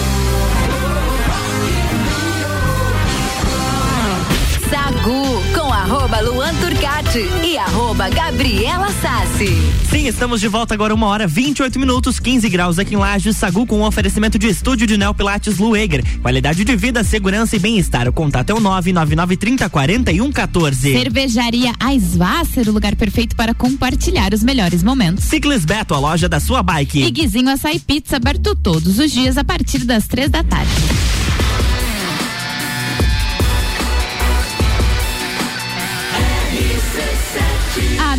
Arroba 5.76 6.22
Luan 6.22 6.56
Turcati 6.56 7.28
e 7.44 7.58
arroba 7.58 8.10
Gabriela 8.10 8.88
Sassi. 9.02 9.50
Sim, 9.90 10.08
estamos 10.08 10.40
de 10.40 10.48
volta 10.48 10.74
agora, 10.74 10.96
uma 10.96 11.08
hora 11.08 11.28
28 11.28 11.78
minutos, 11.78 12.18
15 12.18 12.48
graus 12.50 12.80
aqui 12.80 12.96
em 12.96 12.98
Lages, 12.98 13.36
Sagu 13.36 13.66
com 13.66 13.80
um 13.80 13.84
oferecimento 13.84 14.40
de 14.40 14.48
estúdio 14.48 14.88
de 14.88 14.98
Neopilates 14.98 15.58
Lueger. 15.58 16.04
Qualidade 16.22 16.64
de 16.64 16.76
vida, 16.78 17.04
segurança 17.04 17.58
e 17.58 17.60
bem-estar. 17.60 18.08
O 18.08 18.14
contato 18.14 18.52
é 18.52 18.54
o 18.54 18.60
99930 18.62 19.70
4114. 19.70 20.94
Cervejaria 20.94 21.74
Aisvasser, 21.78 22.70
o 22.70 22.72
lugar 22.72 22.96
perfeito 22.96 23.36
para 23.36 23.54
compartilhar 23.54 24.34
os 24.34 24.44
melhores 24.44 24.82
momentos. 24.82 25.26
Ciclis 25.26 25.66
Beto, 25.66 25.94
a 25.94 26.00
loja 26.00 26.30
da 26.30 26.40
sua 26.40 26.64
bike. 26.64 27.04
E 27.04 27.12
Guizinho 27.12 27.50
Açaí 27.50 27.80
Pizza, 27.80 28.16
aberto 28.16 28.56
todos 28.56 28.98
os 28.98 29.12
dias 29.12 29.38
a 29.38 29.44
partir 29.44 29.80
das 29.80 30.08
três 30.08 30.30
da 30.30 30.42
tarde. 30.42 30.72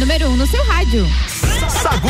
Número 0.06 0.28
1 0.28 0.32
um 0.32 0.36
no 0.36 0.46
seu 0.46 0.64
rádio. 0.66 1.04
Sagu. 1.82 2.08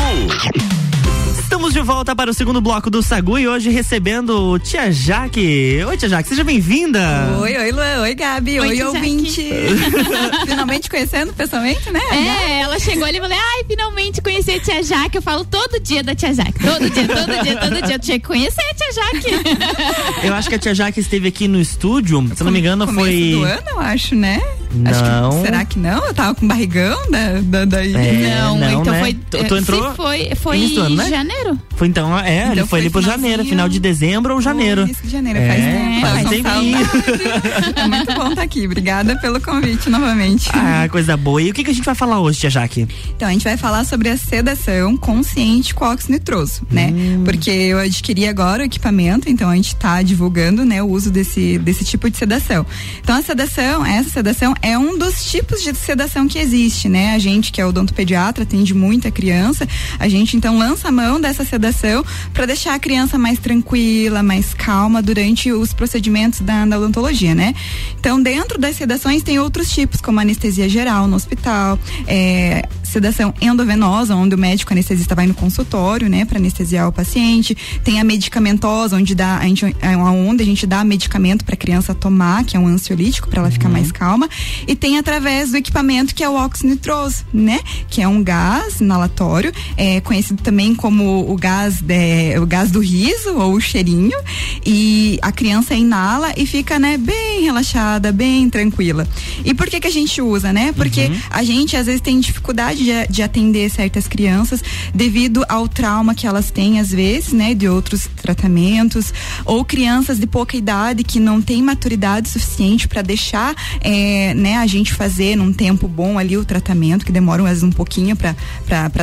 Estamos 1.41 1.73
de 1.73 1.81
volta 1.81 2.15
para 2.15 2.31
o 2.31 2.35
segundo 2.35 2.61
bloco 2.61 2.91
do 2.91 3.03
Sagu 3.03 3.39
e 3.39 3.49
hoje 3.49 3.71
recebendo 3.71 4.59
Tia 4.59 4.93
Jaque. 4.93 5.83
Oi, 5.83 5.97
Tia 5.97 6.07
Jaque, 6.07 6.29
seja 6.29 6.45
bem-vinda. 6.45 7.01
Oi, 7.41 7.57
oi, 7.57 7.73
Luan. 7.73 8.03
Oi, 8.03 8.15
Gabi. 8.15 8.61
Oi, 8.61 8.69
oi 8.69 8.83
ouvinte. 8.83 9.49
finalmente 10.47 10.91
conhecendo 10.91 11.33
pessoalmente, 11.33 11.91
né? 11.91 12.03
É, 12.13 12.61
ela 12.61 12.79
chegou 12.79 13.07
ali 13.07 13.17
e 13.17 13.21
falou: 13.23 13.35
ai, 13.35 13.65
finalmente 13.67 14.21
conheci 14.21 14.51
a 14.51 14.61
Tia 14.61 14.83
Jaque. 14.83 15.17
Eu 15.17 15.23
falo 15.23 15.47
todo 15.47 15.81
dia 15.81 16.03
da 16.03 16.15
Tia 16.15 16.35
Jaque. 16.35 16.59
Todo 16.59 16.91
dia, 16.91 17.09
todo 17.09 17.43
dia, 17.43 17.57
todo 17.57 17.83
dia. 17.83 17.95
Eu 17.95 17.99
tinha 17.99 18.21
que 18.21 18.27
conhecer 18.27 18.61
a 18.61 18.75
Tia 18.75 18.93
Jaque. 18.93 20.27
Eu 20.27 20.35
acho 20.35 20.51
que 20.51 20.55
a 20.55 20.59
Tia 20.59 20.75
Jaque 20.75 21.01
esteve 21.01 21.29
aqui 21.29 21.49
no 21.49 21.59
estúdio, 21.59 22.23
se 22.37 22.45
não 22.45 22.53
me 22.53 22.59
engano, 22.59 22.85
Começo 22.85 23.09
foi. 23.09 23.31
do 23.31 23.43
ano, 23.43 23.71
eu 23.71 23.81
acho, 23.81 24.15
né? 24.15 24.43
Não. 24.75 25.31
Que, 25.31 25.47
será 25.47 25.65
que 25.65 25.79
não? 25.79 26.05
Eu 26.07 26.15
tava 26.15 26.35
com 26.35 26.47
barrigão 26.47 26.99
da, 27.11 27.41
da, 27.43 27.65
da... 27.65 27.85
É, 27.87 28.39
não, 28.41 28.59
não, 28.59 28.81
então 28.81 28.93
né? 28.93 29.01
foi. 29.01 29.15
Tu- 29.15 29.45
tu 29.45 29.57
entrou 29.57 29.91
Se 29.91 29.97
foi 29.97 30.31
foi 30.37 30.77
ano, 30.77 30.97
né? 30.97 31.09
janeiro. 31.09 31.59
Foi 31.77 31.89
então, 31.89 32.19
é, 32.19 32.45
ele 32.47 32.53
Então 32.55 32.67
foi 32.67 32.81
ali 32.81 32.91
foi 32.91 33.03
pro 33.03 33.11
janeiro, 33.11 33.45
final 33.45 33.69
de 33.69 33.79
dezembro 33.79 34.35
ou 34.35 34.41
janeiro. 34.41 34.83
Início 34.83 35.05
de 35.05 35.11
janeiro, 35.11 35.39
É, 35.39 35.47
faz 35.49 35.65
tempo. 35.65 36.01
faz 36.07 36.29
tempinho. 36.29 36.87
saudade. 36.87 37.77
É 37.77 37.87
muito 37.89 38.15
bom 38.15 38.29
estar 38.31 38.43
aqui. 38.43 38.65
Obrigada 38.67 39.17
pelo 39.17 39.41
convite 39.41 39.89
novamente. 39.91 40.49
Ah, 40.53 40.89
coisa 40.91 41.17
boa. 41.17 41.41
E 41.43 41.51
o 41.51 41.55
que, 41.55 41.63
que 41.65 41.71
a 41.71 41.75
gente 41.75 41.85
vai 41.85 41.95
falar 41.95 42.21
hoje, 42.21 42.41
tia 42.41 42.51
Jaque? 42.51 42.87
Então, 43.17 43.29
a 43.29 43.33
gente 43.33 43.45
vai 43.45 43.57
falar 43.57 43.85
sobre 43.85 44.09
a 44.09 44.17
sedação 44.17 44.97
consciente 44.97 45.75
com 45.75 45.85
óxido 45.85 46.13
nitroso, 46.15 46.63
né? 46.71 46.93
Hum. 46.95 47.23
Porque 47.25 47.51
eu 47.51 47.79
adquiri 47.79 48.27
agora 48.27 48.63
o 48.63 48.67
equipamento, 48.67 49.29
então 49.29 49.49
a 49.51 49.57
gente 49.57 49.69
está 49.69 50.03
divulgando, 50.03 50.65
né, 50.65 50.83
o 50.83 50.87
uso 50.89 51.11
desse, 51.11 51.59
desse 51.59 51.85
tipo 51.85 52.09
de 52.11 52.17
sedação. 52.17 52.65
Então, 53.03 53.17
a 53.17 53.23
sedação, 53.23 53.85
essa 53.85 54.11
sedação 54.11 54.55
é 54.67 54.77
um 54.77 54.99
dos 54.99 55.31
tipos 55.31 55.63
de 55.63 55.73
sedação 55.77 56.27
que 56.27 56.41
existe, 56.41 56.89
né? 56.89 57.15
A 57.15 57.21
gente, 57.21 57.53
que 57.53 57.61
é 57.61 57.65
odontopediatra, 57.67 58.43
atende 58.43 58.75
muita 58.75 59.13
criança, 59.13 59.65
a 59.97 60.09
gente 60.09 60.37
então 60.37 60.59
lança 60.59 60.89
a 60.89 60.93
mão 60.93 61.21
dessa 61.21 61.45
sedação 61.45 62.05
para 62.35 62.47
deixar 62.47 62.75
a 62.75 62.79
criança 62.81 63.17
mais 63.17 63.39
tranquila, 63.39 64.25
mais 64.25 64.53
calma 64.53 65.01
durante 65.01 65.53
os 65.53 65.73
procedimentos 65.73 66.41
da, 66.41 66.67
da 66.67 66.79
odontologia, 66.79 67.33
né? 67.33 67.55
Então, 68.01 68.21
dentro 68.21 68.59
das 68.59 68.75
sedações 68.75 69.23
tem 69.23 69.39
outros 69.39 69.71
tipos, 69.71 70.01
como 70.01 70.19
anestesia 70.19 70.69
geral 70.69 71.07
no 71.07 71.15
hospital, 71.15 71.79
é, 72.05 72.69
sedação 72.87 73.35
endovenosa, 73.41 74.15
onde 74.15 74.35
o 74.35 74.39
médico 74.39 74.73
anestesista 74.73 75.15
vai 75.15 75.27
no 75.27 75.35
consultório, 75.35 76.09
né, 76.09 76.25
para 76.25 76.39
anestesiar 76.39 76.89
o 76.89 76.93
paciente. 76.93 77.57
Tem 77.85 78.01
a 78.01 78.05
medicamentosa, 78.05 78.97
onde 78.97 79.15
dá, 79.15 79.39
a 79.39 79.45
gente, 79.45 79.65
é 79.81 79.97
onde 79.97 80.43
a 80.43 80.47
gente 80.47 80.67
dá 80.67 80.83
medicamento 80.85 81.45
para 81.45 81.55
a 81.55 81.59
criança 81.59 81.95
tomar, 81.95 82.45
que 82.45 82.57
é 82.57 82.61
um 82.61 82.67
ansiolítico 82.67 83.29
para 83.29 83.41
ela 83.41 83.51
ficar 83.51 83.69
mais 83.69 83.93
calma. 83.93 84.29
E 84.67 84.75
tem 84.75 84.99
através 84.99 85.51
do 85.51 85.57
equipamento 85.57 86.15
que 86.15 86.25
é 86.25 86.29
o 86.29 86.35
óxido 86.35 86.71
nitroso, 86.71 87.25
né, 87.33 87.61
que 87.89 88.01
é 88.01 88.09
um 88.09 88.23
gás 88.23 88.81
inalatório, 88.81 89.53
é 89.77 90.01
conhecido 90.01 90.43
também 90.43 90.75
como 90.75 91.31
o 91.31 91.37
gás, 91.37 91.81
de, 91.81 92.39
o 92.39 92.47
gás 92.47 92.71
do 92.71 92.81
riso 92.81 93.35
ou 93.37 93.55
o 93.55 93.61
cheirinho. 93.61 94.17
E 94.65 95.19
a 95.23 95.31
criança 95.31 95.75
inala 95.75 96.33
e 96.37 96.47
fica, 96.47 96.79
né, 96.79 96.97
bem 96.97 97.43
relaxada, 97.43 98.13
bem 98.13 98.49
tranquila. 98.51 99.07
E 99.45 99.55
por 99.55 99.69
que 99.69 99.81
que 99.81 99.87
a 99.87 99.93
gente 99.93 100.21
usa, 100.21 100.53
né? 100.53 100.73
Porque 100.73 101.11
a 101.31 101.43
gente 101.43 101.77
às 101.77 101.87
vezes 101.87 102.01
tem 102.01 102.19
dificuldade 102.19 102.76
de, 102.77 103.07
de 103.09 103.23
atender 103.23 103.71
certas 103.71 104.07
crianças 104.07 104.63
devido 104.95 105.45
ao 105.49 105.69
trauma 105.69 106.15
que 106.15 106.27
elas 106.27 106.51
têm 106.51 106.81
às 106.81 106.91
vezes, 106.91 107.33
né, 107.33 107.55
de 107.55 107.69
outros 107.69 108.09
tratamentos, 108.17 109.13
ou 109.45 109.65
crianças 109.65 110.19
de 110.19 110.27
pouca 110.27 110.57
idade 110.57 111.03
que 111.05 111.19
não 111.19 111.41
têm 111.41 111.63
maturidade 111.63 112.29
suficiente 112.29 112.89
para 112.89 113.03
deixar, 113.03 113.55
eh, 113.81 114.35
né, 114.35 114.57
a 114.57 114.67
gente 114.67 114.93
fazer 114.93 115.37
num 115.37 115.53
tempo 115.53 115.89
bom 115.89 116.19
ali 116.19 116.37
o 116.37 116.45
tratamento, 116.45 117.05
que 117.05 117.13
demora 117.13 117.43
às 117.43 117.49
vezes 117.49 117.63
um 117.63 117.71
pouquinho 117.71 118.17
para 118.17 118.35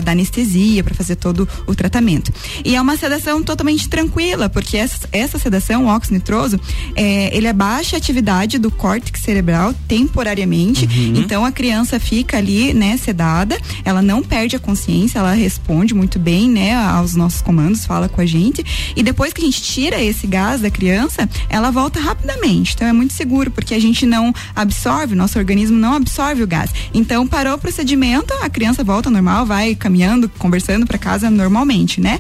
dar 0.02 0.12
anestesia, 0.12 0.84
para 0.84 0.94
fazer 0.94 1.16
todo 1.16 1.48
o 1.68 1.76
tratamento. 1.76 2.32
E 2.64 2.76
é 2.76 2.82
uma 2.82 2.98
sedação 2.98 3.42
totalmente 3.44 3.88
tranquila, 3.88 4.50
porque 4.50 4.78
essa, 4.78 5.08
essa 5.12 5.38
sedação, 5.38 5.86
o 5.86 5.88
óxido 5.88 6.16
nitroso, 6.16 6.60
eh, 6.96 7.30
ele 7.36 7.48
abaixa 7.48 7.96
a 7.96 8.00
atividade 8.00 8.58
do 8.58 8.72
córtex 8.72 9.22
cerebral 9.22 9.74
temporariamente. 9.88 10.88
Então 11.16 11.46
a 11.46 11.52
criança 11.52 12.00
fica 12.00 12.38
ali, 12.38 12.74
né, 12.74 12.98
sedada, 12.98 13.58
ela 13.84 14.02
não 14.02 14.22
perde 14.22 14.56
a 14.56 14.60
consciência, 14.60 15.20
ela 15.20 15.34
responde 15.34 15.94
muito 15.94 16.20
bem, 16.20 16.50
né, 16.50 16.76
aos 16.76 17.16
nossos 17.16 17.42
comandos, 17.42 17.86
fala 17.86 18.10
com 18.10 18.22
a 18.22 18.26
gente. 18.26 18.64
E 18.96 19.04
depois 19.04 19.34
que 19.34 19.42
a 19.42 19.46
gente 19.46 19.62
tira 19.62 20.02
esse 20.02 20.28
gás 20.28 20.62
da 20.62 20.70
criança, 20.70 21.30
ela 21.50 21.72
volta 21.72 22.00
rapidamente. 22.00 22.74
Então 22.76 22.88
é 22.88 22.94
muito 22.94 23.14
seguro, 23.14 23.52
porque 23.52 23.74
a 23.74 23.80
gente 23.80 24.06
não 24.06 24.34
absorve, 24.56 25.16
nosso 25.16 25.38
organismo 25.38 25.78
não 25.78 25.94
absorve 25.94 26.44
o 26.44 26.48
gás. 26.48 26.72
Então 26.94 27.28
parou 27.28 27.56
o 27.56 27.58
procedimento, 27.58 28.34
a 28.42 28.50
criança 28.50 28.84
volta 28.84 29.10
normal, 29.10 29.46
vai 29.46 29.76
caminhando, 29.76 30.30
conversando 30.38 30.86
para 30.86 30.98
casa 30.98 31.30
normalmente, 31.30 32.00
né? 32.00 32.20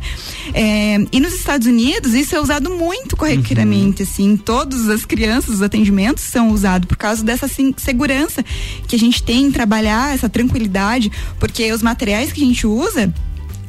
É, 0.54 0.98
e 1.12 1.20
nos 1.20 1.34
Estados 1.34 1.68
Unidos 1.68 2.14
isso 2.14 2.36
é 2.36 2.40
usado 2.40 2.70
muito 2.70 3.16
corriqueiramente, 3.16 4.04
assim, 4.04 4.38
todas 4.38 4.90
as 4.90 5.06
crianças, 5.06 5.56
os 5.56 5.62
atendimentos 5.62 6.24
são 6.24 6.52
usados 6.52 6.88
por 6.88 6.98
causa 6.98 7.24
dessa 7.24 7.46
assim, 7.46 7.74
segurança 7.78 8.44
que 8.88 8.96
a 8.96 9.00
gente 9.00 9.22
tem 9.24 9.46
em 9.46 9.52
trabalhar, 9.52 10.14
essa 10.14 10.30
tranquilidade, 10.30 11.12
porque 11.40 11.72
os 11.72 11.82
materiais 11.82 12.32
que 12.32 12.42
a 12.42 12.46
gente 12.46 12.66
usa 12.68 13.14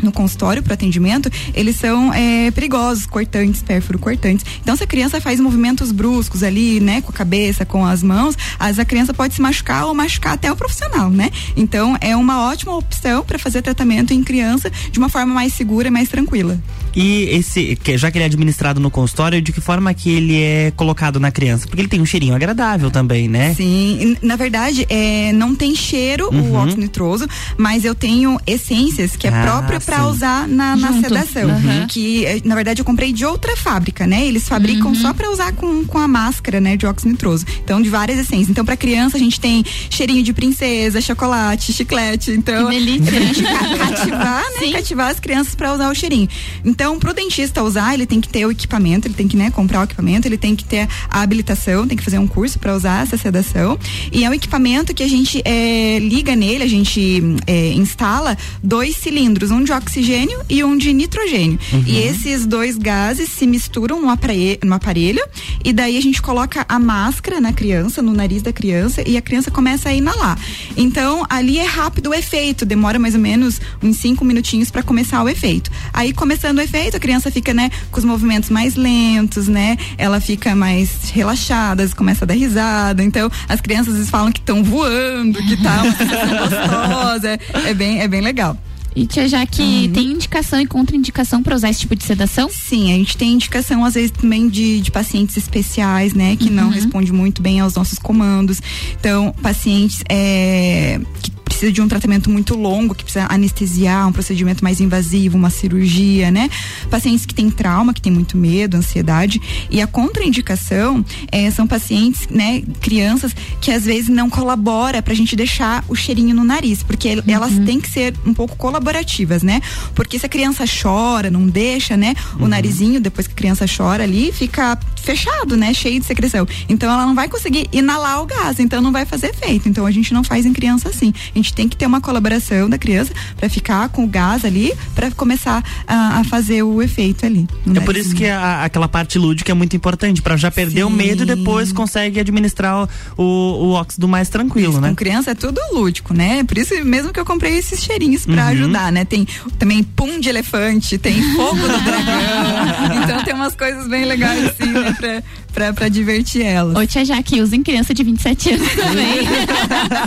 no 0.03 0.12
consultório 0.12 0.62
para 0.62 0.74
atendimento, 0.74 1.31
eles 1.55 1.77
são 1.77 2.12
é, 2.12 2.50
perigosos, 2.50 3.07
cortantes, 3.07 3.62
pérfuro 3.62 3.98
cortantes. 3.98 4.44
Então, 4.61 4.77
se 4.77 4.85
a 4.85 4.87
criança 4.87 5.20
faz 5.20 5.40
movimentos 5.40 5.90
bruscos 5.92 6.42
ali, 6.42 6.81
né, 6.81 7.00
com 7.00 7.11
a 7.11 7.14
cabeça, 7.14 7.64
com 7.64 7.85
as 7.85 8.03
mãos, 8.03 8.37
as, 8.59 8.79
a 8.79 8.85
criança 8.85 9.14
pode 9.14 9.35
se 9.35 9.40
machucar 9.40 9.87
ou 9.87 9.94
machucar 9.94 10.35
até 10.35 10.50
o 10.53 10.57
profissional, 10.57 11.11
né? 11.11 11.31
Então, 11.57 11.96
é 12.00 12.14
uma 12.14 12.48
ótima 12.48 12.77
opção 12.77 13.24
para 13.24 13.38
fazer 13.38 13.62
tratamento 13.62 14.12
em 14.12 14.22
criança 14.22 14.70
de 14.90 14.98
uma 14.98 15.09
forma 15.09 15.33
mais 15.33 15.55
segura 15.55 15.88
e 15.88 15.90
mais 15.90 16.09
tranquila. 16.09 16.59
E 16.96 17.24
esse, 17.30 17.76
que- 17.76 17.96
já 17.98 18.11
que 18.11 18.18
ele 18.18 18.22
é 18.24 18.26
administrado 18.26 18.78
no 18.80 18.90
consultório, 18.90 19.40
de 19.42 19.52
que 19.52 19.61
forma 19.61 19.92
que 19.94 20.11
ele 20.11 20.40
é 20.40 20.72
colocado 20.76 21.18
na 21.18 21.30
criança? 21.30 21.66
Porque 21.66 21.80
ele 21.80 21.88
tem 21.88 22.00
um 22.00 22.07
cheirinho 22.07 22.35
agradável 22.35 22.90
também, 22.90 23.28
né? 23.28 23.54
Sim, 23.54 24.16
na 24.22 24.37
verdade, 24.37 24.87
é, 24.88 25.33
não 25.33 25.54
tem 25.54 25.74
cheiro 25.74 26.28
o 26.30 26.35
Uhum. 26.35 26.54
óxido 26.54 26.80
nitroso, 26.80 27.26
mas 27.57 27.85
eu 27.85 27.94
tenho 27.94 28.38
essências 28.46 29.16
que 29.16 29.26
é 29.26 29.30
Ah, 29.30 29.42
próprio 29.42 29.80
para 29.80 29.98
sim. 29.98 30.04
usar 30.04 30.48
na, 30.48 30.76
na 30.76 30.92
sedação. 31.00 31.48
Uhum. 31.48 31.87
Que, 31.88 32.24
eh, 32.26 32.40
na 32.44 32.54
verdade, 32.54 32.80
eu 32.80 32.85
comprei 32.85 33.12
de 33.12 33.24
outra 33.24 33.57
fábrica, 33.57 34.07
né? 34.07 34.26
Eles 34.26 34.46
fabricam 34.48 34.88
Uhum. 34.88 34.94
só 34.94 35.12
para 35.12 35.30
usar 35.30 35.52
com, 35.52 35.85
com 35.85 35.98
a 35.98 36.07
máscara, 36.09 36.61
né, 36.61 36.76
de 36.76 36.87
óxido 36.87 37.11
nitroso. 37.11 37.44
Então, 37.64 37.80
de 37.83 37.88
várias 37.88 38.18
essências. 38.18 38.50
Então, 38.50 38.64
para 38.64 38.76
criança, 38.76 39.16
a 39.16 39.20
gente 39.20 39.40
tem 39.40 39.64
cheirinho 39.90 40.22
de 40.22 40.33
princesa, 40.33 41.00
chocolate, 41.00 41.72
chiclete. 41.72 42.30
Então, 42.30 42.68
Que 42.70 42.78
delícia. 42.78 43.11
pra 43.12 43.20
gente 43.20 43.42
ca- 43.42 43.76
cativar, 43.78 44.44
né? 44.61 44.72
Cativar 44.72 45.11
as 45.11 45.20
crianças 45.20 45.54
para 45.54 45.72
usar 45.74 45.90
o 45.90 45.94
cheirinho. 45.94 46.28
Então, 46.64 46.83
pro 46.98 47.12
dentista 47.12 47.62
usar, 47.62 47.94
ele 47.94 48.06
tem 48.06 48.20
que 48.20 48.28
ter 48.28 48.46
o 48.46 48.50
equipamento, 48.50 49.06
ele 49.06 49.14
tem 49.14 49.26
que, 49.26 49.36
né, 49.36 49.50
comprar 49.50 49.80
o 49.80 49.84
equipamento, 49.84 50.28
ele 50.28 50.38
tem 50.38 50.54
que 50.54 50.64
ter 50.64 50.88
a 51.10 51.20
habilitação, 51.22 51.86
tem 51.86 51.96
que 51.96 52.04
fazer 52.04 52.18
um 52.18 52.26
curso 52.26 52.58
para 52.58 52.74
usar 52.74 53.02
essa 53.02 53.16
sedação. 53.16 53.78
E 54.12 54.24
é 54.24 54.30
um 54.30 54.34
equipamento 54.34 54.94
que 54.94 55.02
a 55.02 55.08
gente 55.08 55.42
eh, 55.44 55.98
liga 56.00 56.36
nele, 56.36 56.64
a 56.64 56.68
gente 56.68 57.22
eh, 57.46 57.72
instala 57.72 58.36
dois 58.62 58.96
cilindros, 58.96 59.50
um 59.50 59.62
de 59.62 59.72
oxigênio 59.72 60.38
e 60.48 60.62
um 60.62 60.76
de 60.76 60.92
nitrogênio. 60.92 61.58
E 61.86 61.98
esses 61.98 62.46
dois 62.46 62.76
gases 62.76 63.28
se 63.28 63.46
misturam 63.46 64.00
no 64.00 64.10
aparelho, 64.10 64.58
no 64.64 64.74
aparelho 64.74 65.22
e 65.64 65.72
daí 65.72 65.96
a 65.96 66.00
gente 66.00 66.20
coloca 66.20 66.64
a 66.68 66.78
máscara 66.78 67.40
na 67.40 67.52
criança, 67.52 68.02
no 68.02 68.12
nariz 68.12 68.42
da 68.42 68.52
criança 68.52 69.02
e 69.06 69.16
a 69.16 69.22
criança 69.22 69.50
começa 69.50 69.88
a 69.88 69.94
inalar. 69.94 70.38
Então, 70.76 71.24
ali 71.28 71.58
é 71.58 71.64
rápido 71.64 72.10
o 72.10 72.14
efeito, 72.14 72.66
demora 72.66 72.98
mais 72.98 73.14
ou 73.14 73.20
menos 73.20 73.60
uns 73.82 73.96
cinco 73.96 74.24
minutinhos 74.24 74.70
para 74.70 74.82
começar 74.82 75.22
o 75.22 75.28
efeito. 75.28 75.70
Aí, 75.92 76.12
começando 76.12 76.58
o 76.58 76.60
efeito, 76.60 76.73
a 76.78 77.00
criança 77.00 77.30
fica, 77.30 77.54
né, 77.54 77.70
com 77.90 77.98
os 77.98 78.04
movimentos 78.04 78.50
mais 78.50 78.74
lentos, 78.74 79.48
né? 79.48 79.76
Ela 79.96 80.20
fica 80.20 80.54
mais 80.54 81.10
relaxada, 81.10 81.88
começa 81.96 82.24
a 82.24 82.26
dar 82.26 82.34
risada. 82.34 83.02
Então, 83.02 83.30
as 83.48 83.60
crianças 83.60 83.88
às 83.88 83.94
vezes 83.94 84.10
falam 84.10 84.32
que 84.32 84.40
estão 84.40 84.62
voando, 84.62 85.38
que 85.42 85.56
tá 85.62 85.82
uma 85.82 85.92
sensação 85.92 86.38
gostosa. 86.38 87.38
É 87.66 87.74
bem, 87.74 88.00
é 88.00 88.08
bem 88.08 88.20
legal. 88.20 88.56
E 88.96 89.06
tia 89.06 89.28
Jaque, 89.28 89.90
tem 89.92 90.12
indicação 90.12 90.60
e 90.60 90.66
contraindicação 90.66 91.42
para 91.42 91.56
usar 91.56 91.68
esse 91.68 91.80
tipo 91.80 91.96
de 91.96 92.04
sedação? 92.04 92.48
Sim, 92.48 92.92
a 92.92 92.96
gente 92.96 93.16
tem 93.16 93.32
indicação 93.32 93.84
às 93.84 93.94
vezes 93.94 94.12
também 94.12 94.48
de, 94.48 94.80
de 94.80 94.90
pacientes 94.92 95.37
especiais, 95.37 96.14
né, 96.14 96.37
que 96.37 96.48
não 96.48 96.68
respondem 96.68 97.12
muito 97.12 97.42
bem 97.42 97.58
aos 97.58 97.74
nossos 97.74 97.98
comandos. 97.98 98.62
Então, 98.98 99.34
pacientes 99.42 100.00
é, 100.08 101.00
que 101.20 101.33
precisa 101.54 101.72
de 101.72 101.80
um 101.80 101.86
tratamento 101.88 102.28
muito 102.28 102.56
longo, 102.56 102.94
que 102.94 103.04
precisa 103.04 103.26
anestesiar, 103.30 104.08
um 104.08 104.12
procedimento 104.12 104.62
mais 104.64 104.80
invasivo, 104.80 105.36
uma 105.36 105.50
cirurgia, 105.50 106.30
né? 106.30 106.50
Pacientes 106.90 107.24
que 107.24 107.32
têm 107.34 107.48
trauma, 107.50 107.94
que 107.94 108.00
têm 108.02 108.12
muito 108.12 108.36
medo, 108.36 108.76
ansiedade. 108.76 109.40
E 109.70 109.80
a 109.80 109.86
contraindicação 109.86 111.04
é, 111.30 111.50
são 111.50 111.66
pacientes, 111.66 112.26
né, 112.28 112.62
crianças 112.80 113.32
que 113.60 113.70
às 113.70 113.84
vezes 113.84 114.08
não 114.08 114.28
colabora 114.28 115.00
pra 115.00 115.14
gente 115.14 115.36
deixar 115.36 115.84
o 115.88 115.94
cheirinho 115.94 116.34
no 116.34 116.42
nariz, 116.44 116.82
porque 116.82 117.08
el- 117.08 117.22
elas 117.28 117.52
têm 117.64 117.80
que 117.80 117.88
ser 117.88 118.14
um 118.26 118.34
pouco 118.34 118.56
colaborativas, 118.56 119.42
né? 119.42 119.60
Porque 119.94 120.18
se 120.18 120.26
a 120.26 120.28
criança 120.28 120.64
chora, 120.66 121.30
não 121.30 121.46
deixa, 121.46 121.96
né, 121.96 122.14
o 122.40 122.48
narizinho 122.48 123.00
depois 123.00 123.26
que 123.28 123.32
a 123.32 123.36
criança 123.36 123.64
chora 123.66 124.02
ali, 124.02 124.32
fica 124.32 124.78
fechado, 125.02 125.56
né, 125.56 125.72
cheio 125.72 126.00
de 126.00 126.06
secreção. 126.06 126.46
Então 126.68 126.90
ela 126.90 127.06
não 127.06 127.14
vai 127.14 127.28
conseguir 127.28 127.68
inalar 127.72 128.22
o 128.22 128.26
gás, 128.26 128.58
então 128.58 128.80
não 128.80 128.90
vai 128.90 129.04
fazer 129.04 129.28
efeito. 129.28 129.68
Então 129.68 129.86
a 129.86 129.90
gente 129.90 130.12
não 130.12 130.24
faz 130.24 130.44
em 130.46 130.52
criança 130.52 130.88
assim. 130.88 131.12
A 131.34 131.38
gente 131.38 131.43
tem 131.52 131.68
que 131.68 131.76
ter 131.76 131.87
uma 131.87 132.00
colaboração 132.00 132.68
da 132.68 132.78
criança 132.78 133.12
pra 133.37 133.48
ficar 133.48 133.88
com 133.88 134.04
o 134.04 134.07
gás 134.07 134.44
ali, 134.44 134.72
pra 134.94 135.11
começar 135.11 135.62
a, 135.87 136.18
a 136.20 136.24
fazer 136.24 136.62
o 136.62 136.80
efeito 136.83 137.26
ali. 137.26 137.46
É 137.74 137.80
por 137.80 137.96
isso 137.96 138.14
que 138.14 138.26
a- 138.26 138.64
aquela 138.64 138.88
parte 138.88 139.18
lúdica 139.18 139.50
é 139.52 139.54
muito 139.54 139.74
importante, 139.76 140.22
pra 140.22 140.37
já 140.37 140.50
perder 140.50 140.85
o 140.85 140.90
medo 140.90 141.22
e 141.22 141.26
depois 141.26 141.72
consegue 141.72 142.20
administrar 142.20 142.88
o, 143.16 143.22
o 143.22 143.70
óxido 143.72 144.07
mais 144.09 144.28
tranquilo, 144.28 144.80
né? 144.80 144.88
Com 144.90 144.94
criança 144.96 145.30
é 145.33 145.35
tudo 145.35 145.61
lúdico, 145.72 146.14
né? 146.14 146.44
Por 146.44 146.57
isso 146.59 146.74
mesmo 146.85 147.12
que 147.12 147.20
eu 147.20 147.24
comprei 147.24 147.57
esses 147.59 147.83
cheirinhos 147.83 148.24
pra 148.26 148.44
Uhum. 148.44 148.48
ajudar, 148.50 148.92
né? 148.92 149.04
Tem 149.04 149.26
também 149.59 149.83
pum 149.83 150.20
de 150.20 150.28
elefante, 150.28 150.98
tem 150.98 151.22
fogo 151.35 151.57
do 151.61 151.66
dragão. 151.85 153.02
então 153.04 153.24
tem 153.24 153.35
umas 153.35 153.54
coisas 153.54 153.88
bem 153.88 154.04
legais 154.04 154.44
assim, 154.46 154.70
né? 154.72 154.92
Pra, 154.98 155.22
pra, 155.54 155.72
pra 155.72 155.88
divertir 155.88 156.42
elas. 156.42 156.76
Ô, 156.76 156.86
tia 156.86 157.04
Jaque, 157.04 157.40
usem 157.40 157.62
criança 157.62 157.94
de 157.94 158.02
27 158.02 158.50
anos 158.50 158.68
também. 158.74 159.20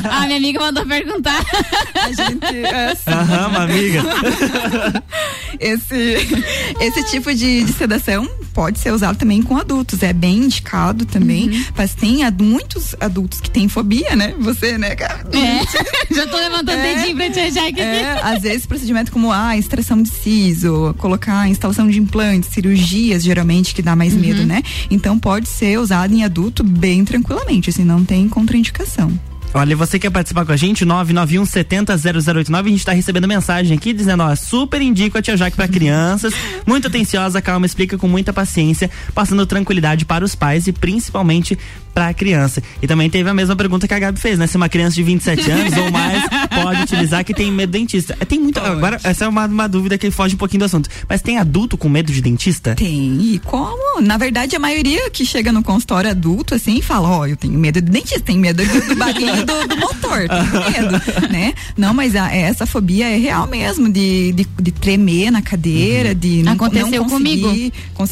a 0.03 0.25
minha 0.25 0.37
amiga 0.37 0.59
mandou 0.59 0.85
perguntar. 0.85 1.43
A 1.95 2.07
gente. 2.09 2.45
É 2.45 2.91
assim. 2.91 3.09
Aham, 3.09 3.47
uma 3.47 3.63
amiga. 3.63 4.03
esse, 5.59 6.17
esse 6.81 7.03
tipo 7.09 7.33
de, 7.33 7.63
de, 7.63 7.73
sedação 7.73 8.29
pode 8.53 8.79
ser 8.79 8.91
usado 8.91 9.17
também 9.17 9.41
com 9.41 9.57
adultos. 9.57 10.03
É 10.03 10.11
bem 10.11 10.37
indicado 10.37 11.05
também. 11.05 11.49
Uhum. 11.49 11.65
Mas 11.75 11.95
tem 11.95 12.23
ad, 12.23 12.43
muitos 12.43 12.95
adultos 12.99 13.39
que 13.39 13.49
têm 13.49 13.69
fobia, 13.69 14.15
né? 14.15 14.35
Você, 14.39 14.77
né, 14.77 14.95
cara? 14.95 15.25
É. 15.31 15.57
Já 16.13 16.27
tô 16.27 16.37
levantando 16.37 16.71
é, 16.71 16.95
dedinho 16.95 17.15
pra 17.15 17.29
tia 17.29 17.51
Jaque 17.51 17.79
é, 17.79 18.19
Às 18.21 18.41
vezes, 18.41 18.65
procedimento 18.65 19.11
como 19.11 19.31
a 19.31 19.47
ah, 19.47 19.57
extração 19.57 20.01
de 20.01 20.09
siso, 20.09 20.93
colocar 20.97 21.47
instalação 21.47 21.87
de 21.87 21.99
implantes, 21.99 22.49
cirurgias, 22.49 23.23
geralmente, 23.23 23.73
que 23.73 23.81
dá 23.81 23.95
mais 23.95 24.13
uhum. 24.13 24.19
medo, 24.19 24.45
né? 24.45 24.61
Então 24.89 25.17
pode 25.17 25.36
ser 25.45 25.77
usado 25.77 26.13
em 26.13 26.23
adulto 26.23 26.63
bem 26.63 27.03
tranquilamente, 27.03 27.69
assim, 27.69 27.83
não 27.83 28.03
tem 28.03 28.27
contraindicação. 28.29 29.11
Olha, 29.53 29.75
você 29.75 29.97
quer 29.97 30.09
participar 30.09 30.45
com 30.45 30.51
a 30.51 30.57
gente? 30.57 30.85
991 30.85 31.45
70 31.45 31.97
0089. 31.97 32.67
A 32.67 32.71
gente 32.71 32.85
tá 32.85 32.91
recebendo 32.91 33.27
mensagem 33.27 33.75
aqui 33.75 33.93
dizendo, 33.93 34.23
ó, 34.23 34.35
super 34.35 34.81
indico 34.81 35.17
a 35.17 35.21
Tia 35.21 35.37
Jaque 35.37 35.55
para 35.55 35.67
crianças. 35.67 36.33
Muito 36.65 36.87
atenciosa, 36.87 37.41
calma, 37.41 37.65
explica 37.65 37.97
com 37.97 38.07
muita 38.07 38.33
paciência, 38.33 38.89
passando 39.15 39.45
tranquilidade 39.45 40.05
para 40.05 40.23
os 40.23 40.35
pais 40.35 40.67
e 40.67 40.73
principalmente 40.73 41.57
para 41.97 42.09
a 42.09 42.13
criança. 42.13 42.61
E 42.79 42.85
também 42.85 43.09
teve 43.09 43.27
a 43.27 43.33
mesma 43.33 43.55
pergunta 43.55 43.87
que 43.87 43.93
a 43.95 43.97
Gabi 43.97 44.19
fez, 44.19 44.37
né? 44.37 44.45
Se 44.45 44.55
uma 44.55 44.69
criança 44.69 44.93
de 44.93 45.01
27 45.01 45.49
anos 45.49 45.75
ou 45.75 45.89
mais 45.89 46.23
pode 46.63 46.83
utilizar 46.83 47.25
que 47.25 47.33
tem 47.33 47.51
medo 47.51 47.71
de 47.71 47.79
dentista. 47.79 48.15
É, 48.19 48.25
tem 48.25 48.39
muito. 48.39 48.59
Agora, 48.59 48.99
essa 49.03 49.25
é 49.25 49.27
uma, 49.27 49.47
uma 49.47 49.67
dúvida 49.67 49.97
que 49.97 50.11
foge 50.11 50.35
um 50.35 50.37
pouquinho 50.37 50.59
do 50.59 50.65
assunto. 50.65 50.87
Mas 51.09 51.23
tem 51.23 51.39
adulto 51.39 51.75
com 51.75 51.89
medo 51.89 52.11
de 52.11 52.21
dentista? 52.21 52.75
Tem. 52.75 53.19
E 53.19 53.39
como? 53.39 53.99
Na 53.99 54.15
verdade, 54.15 54.55
a 54.55 54.59
maioria 54.59 55.09
que 55.09 55.25
chega 55.25 55.51
no 55.51 55.63
consultório 55.63 56.11
adulto, 56.11 56.53
assim, 56.53 56.83
fala: 56.83 57.09
Ó, 57.09 57.19
oh, 57.21 57.25
eu 57.25 57.35
tenho 57.35 57.57
medo 57.57 57.81
de 57.81 57.89
dentista, 57.89 58.19
tenho 58.19 58.39
medo 58.39 58.63
do, 58.63 58.89
do 58.89 58.95
do, 59.45 59.67
do, 59.67 59.77
motor, 59.77 60.27
tenho 60.27 60.71
medo, 60.71 61.01
né? 61.31 61.53
Não, 61.75 61.93
mas 61.93 62.15
a, 62.15 62.33
essa 62.33 62.65
fobia 62.65 63.07
é 63.07 63.17
real 63.17 63.47
mesmo, 63.47 63.89
de, 63.89 64.31
de, 64.33 64.47
de 64.61 64.71
tremer 64.71 65.31
na 65.31 65.41
cadeira, 65.41 66.09
uhum. 66.09 66.15
de 66.15 66.43
não, 66.43 66.53
Aconteceu 66.53 67.03
não 67.03 67.09
comigo. 67.09 67.47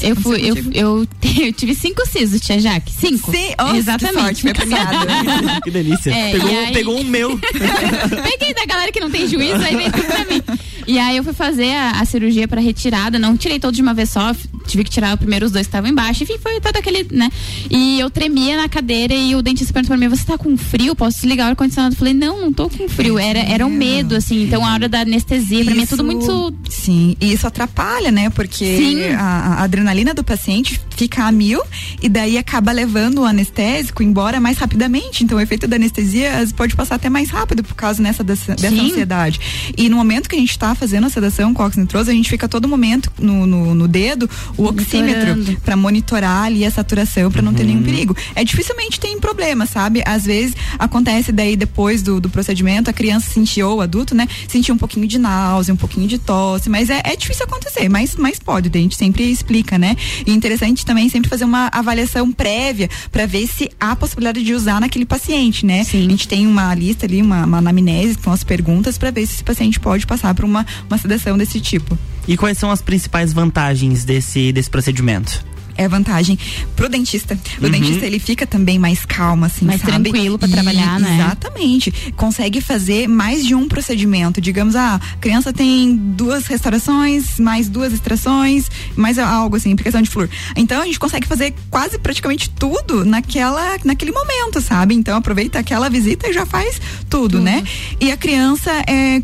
Eu, 0.02 0.16
fui, 0.16 0.42
eu, 0.42 0.56
eu, 0.74 1.08
eu, 1.38 1.54
tive 1.54 1.76
cinco 1.76 2.06
sisos, 2.08 2.42
tia 2.42 2.60
Jaque. 2.60 2.92
Cinco. 2.92 3.32
Sim, 3.32 3.54
oh, 3.60 3.76
Exatamente. 3.76 4.22
Sorte, 4.22 4.42
foi 4.42 4.54
premiada. 4.54 5.62
que 5.64 5.72
delícia. 5.72 6.12
É, 6.12 6.32
pegou, 6.32 6.50
aí... 6.50 6.74
pegou 6.74 7.00
um 7.00 7.04
meu. 7.04 7.40
Peguei 8.24 8.54
da 8.54 8.66
galera 8.66 8.92
que 8.92 9.00
não 9.00 9.10
tem 9.10 9.28
juízo, 9.28 9.62
aí 9.64 9.76
veio 9.76 9.92
tudo 9.92 10.06
pra 10.06 10.26
mim. 10.26 10.44
E 10.88 11.00
aí 11.00 11.18
eu 11.18 11.24
fui 11.24 11.34
fazer 11.34 11.74
a, 11.74 12.02
a 12.02 12.06
cirurgia 12.06 12.48
para 12.48 12.62
retirada, 12.62 13.18
não 13.18 13.36
tirei 13.36 13.60
todos 13.60 13.76
de 13.76 13.82
uma 13.82 13.94
vez 13.94 14.10
só, 14.10 14.36
tive 14.68 14.84
que 14.84 14.90
tirar 14.90 15.16
o 15.16 15.18
primeiro 15.18 15.46
os 15.46 15.52
dois 15.52 15.66
que 15.66 15.70
estavam 15.70 15.90
embaixo, 15.90 16.24
enfim, 16.24 16.38
foi 16.38 16.60
todo 16.60 16.78
aquele, 16.78 17.08
né? 17.12 17.30
E 17.70 18.00
eu 18.00 18.10
tremia 18.10 18.58
na 18.58 18.70
cadeira 18.70 19.14
e 19.14 19.36
o 19.36 19.42
dentista 19.42 19.74
perguntou 19.74 19.98
pra 19.98 20.10
mim, 20.10 20.16
você 20.16 20.26
tá 20.26 20.38
com 20.38 20.56
frio? 20.58 20.96
Posso 20.96 21.18
desligar 21.18 21.48
o 21.48 21.50
ar-condicionado? 21.52 21.96
Eu 21.96 21.98
falei, 21.98 22.14
não, 22.14 22.42
não 22.42 22.54
tô 22.54 22.70
com 22.70 22.88
frio. 22.88 23.18
Era, 23.18 23.40
era 23.40 23.66
um 23.66 23.70
medo, 23.70 24.16
assim, 24.16 24.44
então 24.44 24.66
a 24.66 24.74
hora 24.74 24.88
da 24.88 25.02
anestesia, 25.02 25.60
isso, 25.60 25.66
pra 25.66 25.76
mim 25.76 25.84
é 25.84 25.86
tudo 25.86 26.04
muito. 26.04 26.54
Sim, 26.70 27.16
e 27.20 27.34
isso 27.34 27.48
atrapalha, 27.48 28.12
né? 28.12 28.30
Porque 28.30 29.16
a, 29.18 29.24
a, 29.24 29.64
adrenalina 29.64 30.14
do 30.14 30.24
paciente 30.24 30.80
fica 30.96 31.24
a 31.26 31.32
mil 31.32 31.62
e 32.02 32.08
daí 32.08 32.38
acaba 32.38 32.72
levando 32.72 33.20
o 33.20 33.26
anestésico 33.26 34.04
embora 34.04 34.40
mais 34.40 34.58
rapidamente. 34.58 35.24
Então 35.24 35.38
o 35.38 35.42
efeito 35.42 35.68
da 35.68 35.76
anestesia 35.76 36.48
pode 36.56 36.76
passar 36.76 36.96
até 36.96 37.10
mais 37.10 37.30
rápido 37.30 37.64
por 37.64 37.76
causa 37.76 38.02
nessa 38.02 38.24
dessa, 38.24 38.56
dessa 38.56 38.82
ansiedade. 38.82 39.40
E 39.78 39.90
no 39.90 39.98
momento 39.98 40.30
que 40.30 40.36
a 40.36 40.40
gente 40.40 40.58
tá 40.58 40.75
fazendo 40.76 41.08
a 41.08 41.10
sedação 41.10 41.54
com 41.54 41.64
óxido 41.64 41.82
nitroso, 41.82 42.10
a 42.10 42.14
gente 42.14 42.30
fica 42.30 42.48
todo 42.48 42.68
momento 42.68 43.12
no, 43.20 43.46
no, 43.46 43.76
no 43.76 43.88
dedo 43.88 44.30
o 44.58 44.66
oxímetro 44.66 45.60
para 45.64 45.76
monitorar 45.76 46.44
ali 46.44 46.66
a 46.66 46.72
saturação 46.72 47.32
para 47.32 47.42
não 47.42 47.54
ter 47.54 47.64
nenhum 47.64 47.80
uhum. 47.80 47.86
perigo. 47.86 48.18
É 48.36 48.44
dificilmente 48.44 49.00
tem 49.00 49.20
problema, 49.20 49.66
sabe? 49.66 50.04
Às 50.06 50.26
vezes 50.26 50.56
acontece 50.78 51.32
daí 51.32 51.56
depois 51.56 52.02
do, 52.02 52.20
do 52.20 52.30
procedimento 52.30 52.90
a 52.90 52.94
criança 52.94 53.30
sentiu 53.32 53.70
ou 53.70 53.78
o 53.78 53.82
adulto, 53.82 54.14
né? 54.16 54.28
Sentiu 54.48 54.76
um 54.76 54.78
pouquinho 54.78 55.08
de 55.08 55.18
náusea, 55.18 55.74
um 55.74 55.78
pouquinho 55.78 56.08
de 56.08 56.18
tosse, 56.18 56.70
mas 56.70 56.90
é, 56.90 57.02
é 57.04 57.16
difícil 57.16 57.46
acontecer, 57.46 57.90
mas, 57.90 58.16
mas 58.16 58.40
pode, 58.40 58.70
a 58.74 58.82
gente 58.82 58.96
sempre 58.96 59.24
explica, 59.24 59.78
né? 59.78 59.96
E 60.26 60.32
interessante 60.32 60.86
também 60.86 61.10
sempre 61.10 61.30
fazer 61.30 61.46
uma 61.46 61.70
avaliação 61.72 62.32
prévia 62.32 62.90
para 63.12 63.26
ver 63.26 63.48
se 63.48 63.70
há 63.80 63.96
possibilidade 63.96 64.44
de 64.44 64.54
usar 64.54 64.80
naquele 64.80 65.06
paciente, 65.06 65.66
né? 65.66 65.84
Sim. 65.84 66.06
A 66.06 66.10
gente 66.10 66.28
tem 66.28 66.46
uma 66.48 66.74
lista 66.74 67.06
ali, 67.06 67.22
uma, 67.22 67.46
uma 67.46 67.58
anamnese 67.58 68.18
com 68.18 68.32
as 68.32 68.44
perguntas 68.44 68.98
para 68.98 69.12
ver 69.12 69.26
se 69.26 69.36
esse 69.36 69.44
paciente 69.44 69.80
pode 69.80 70.06
passar 70.06 70.34
por 70.34 70.46
uma 70.46 70.65
uma 70.90 70.98
sedação 70.98 71.38
desse 71.38 71.60
tipo. 71.60 71.98
E 72.28 72.36
quais 72.36 72.58
são 72.58 72.72
as 72.72 72.82
principais 72.82 73.34
vantagens 73.34 74.04
desse, 74.04 74.52
desse 74.52 74.70
procedimento? 74.70 75.44
é 75.78 75.88
vantagem 75.88 76.38
pro 76.76 76.88
dentista. 76.88 77.38
O 77.60 77.66
uhum. 77.66 77.72
dentista 77.72 78.06
ele 78.06 78.20
fica 78.20 78.48
também 78.48 78.80
mais 78.80 79.06
calmo, 79.06 79.46
assim, 79.46 79.66
mais 79.66 79.82
sabe? 79.82 80.10
tranquilo 80.10 80.40
para 80.40 80.48
trabalhar, 80.48 81.00
né? 81.00 81.16
Exatamente. 81.16 81.92
Consegue 82.16 82.62
fazer 82.62 83.08
mais 83.08 83.46
de 83.46 83.54
um 83.54 83.68
procedimento. 83.68 84.40
Digamos, 84.40 84.76
ah, 84.76 84.96
a 84.96 85.18
criança 85.18 85.52
tem 85.52 85.96
duas 85.96 86.48
restaurações, 86.48 87.40
mais 87.40 87.68
duas 87.68 87.94
extrações, 87.94 88.70
mais 88.96 89.20
algo 89.20 89.56
assim, 89.58 89.72
implicação 89.72 90.02
de 90.02 90.10
flúor. 90.10 90.30
Então 90.56 90.82
a 90.82 90.86
gente 90.86 91.00
consegue 91.00 91.28
fazer 91.28 91.54
quase 91.70 91.98
praticamente 91.98 92.50
tudo 92.50 93.04
naquela, 93.04 93.78
naquele 93.84 94.12
momento, 94.12 94.62
sabe? 94.62 94.96
Então 94.96 95.18
aproveita 95.18 95.60
aquela 95.60 95.90
visita 95.90 96.30
e 96.30 96.34
já 96.34 96.46
faz 96.46 96.80
tudo, 97.10 97.42
né? 97.42 97.64
E 98.00 98.12
a 98.12 98.18
criança 98.18 98.72
é 98.88 99.22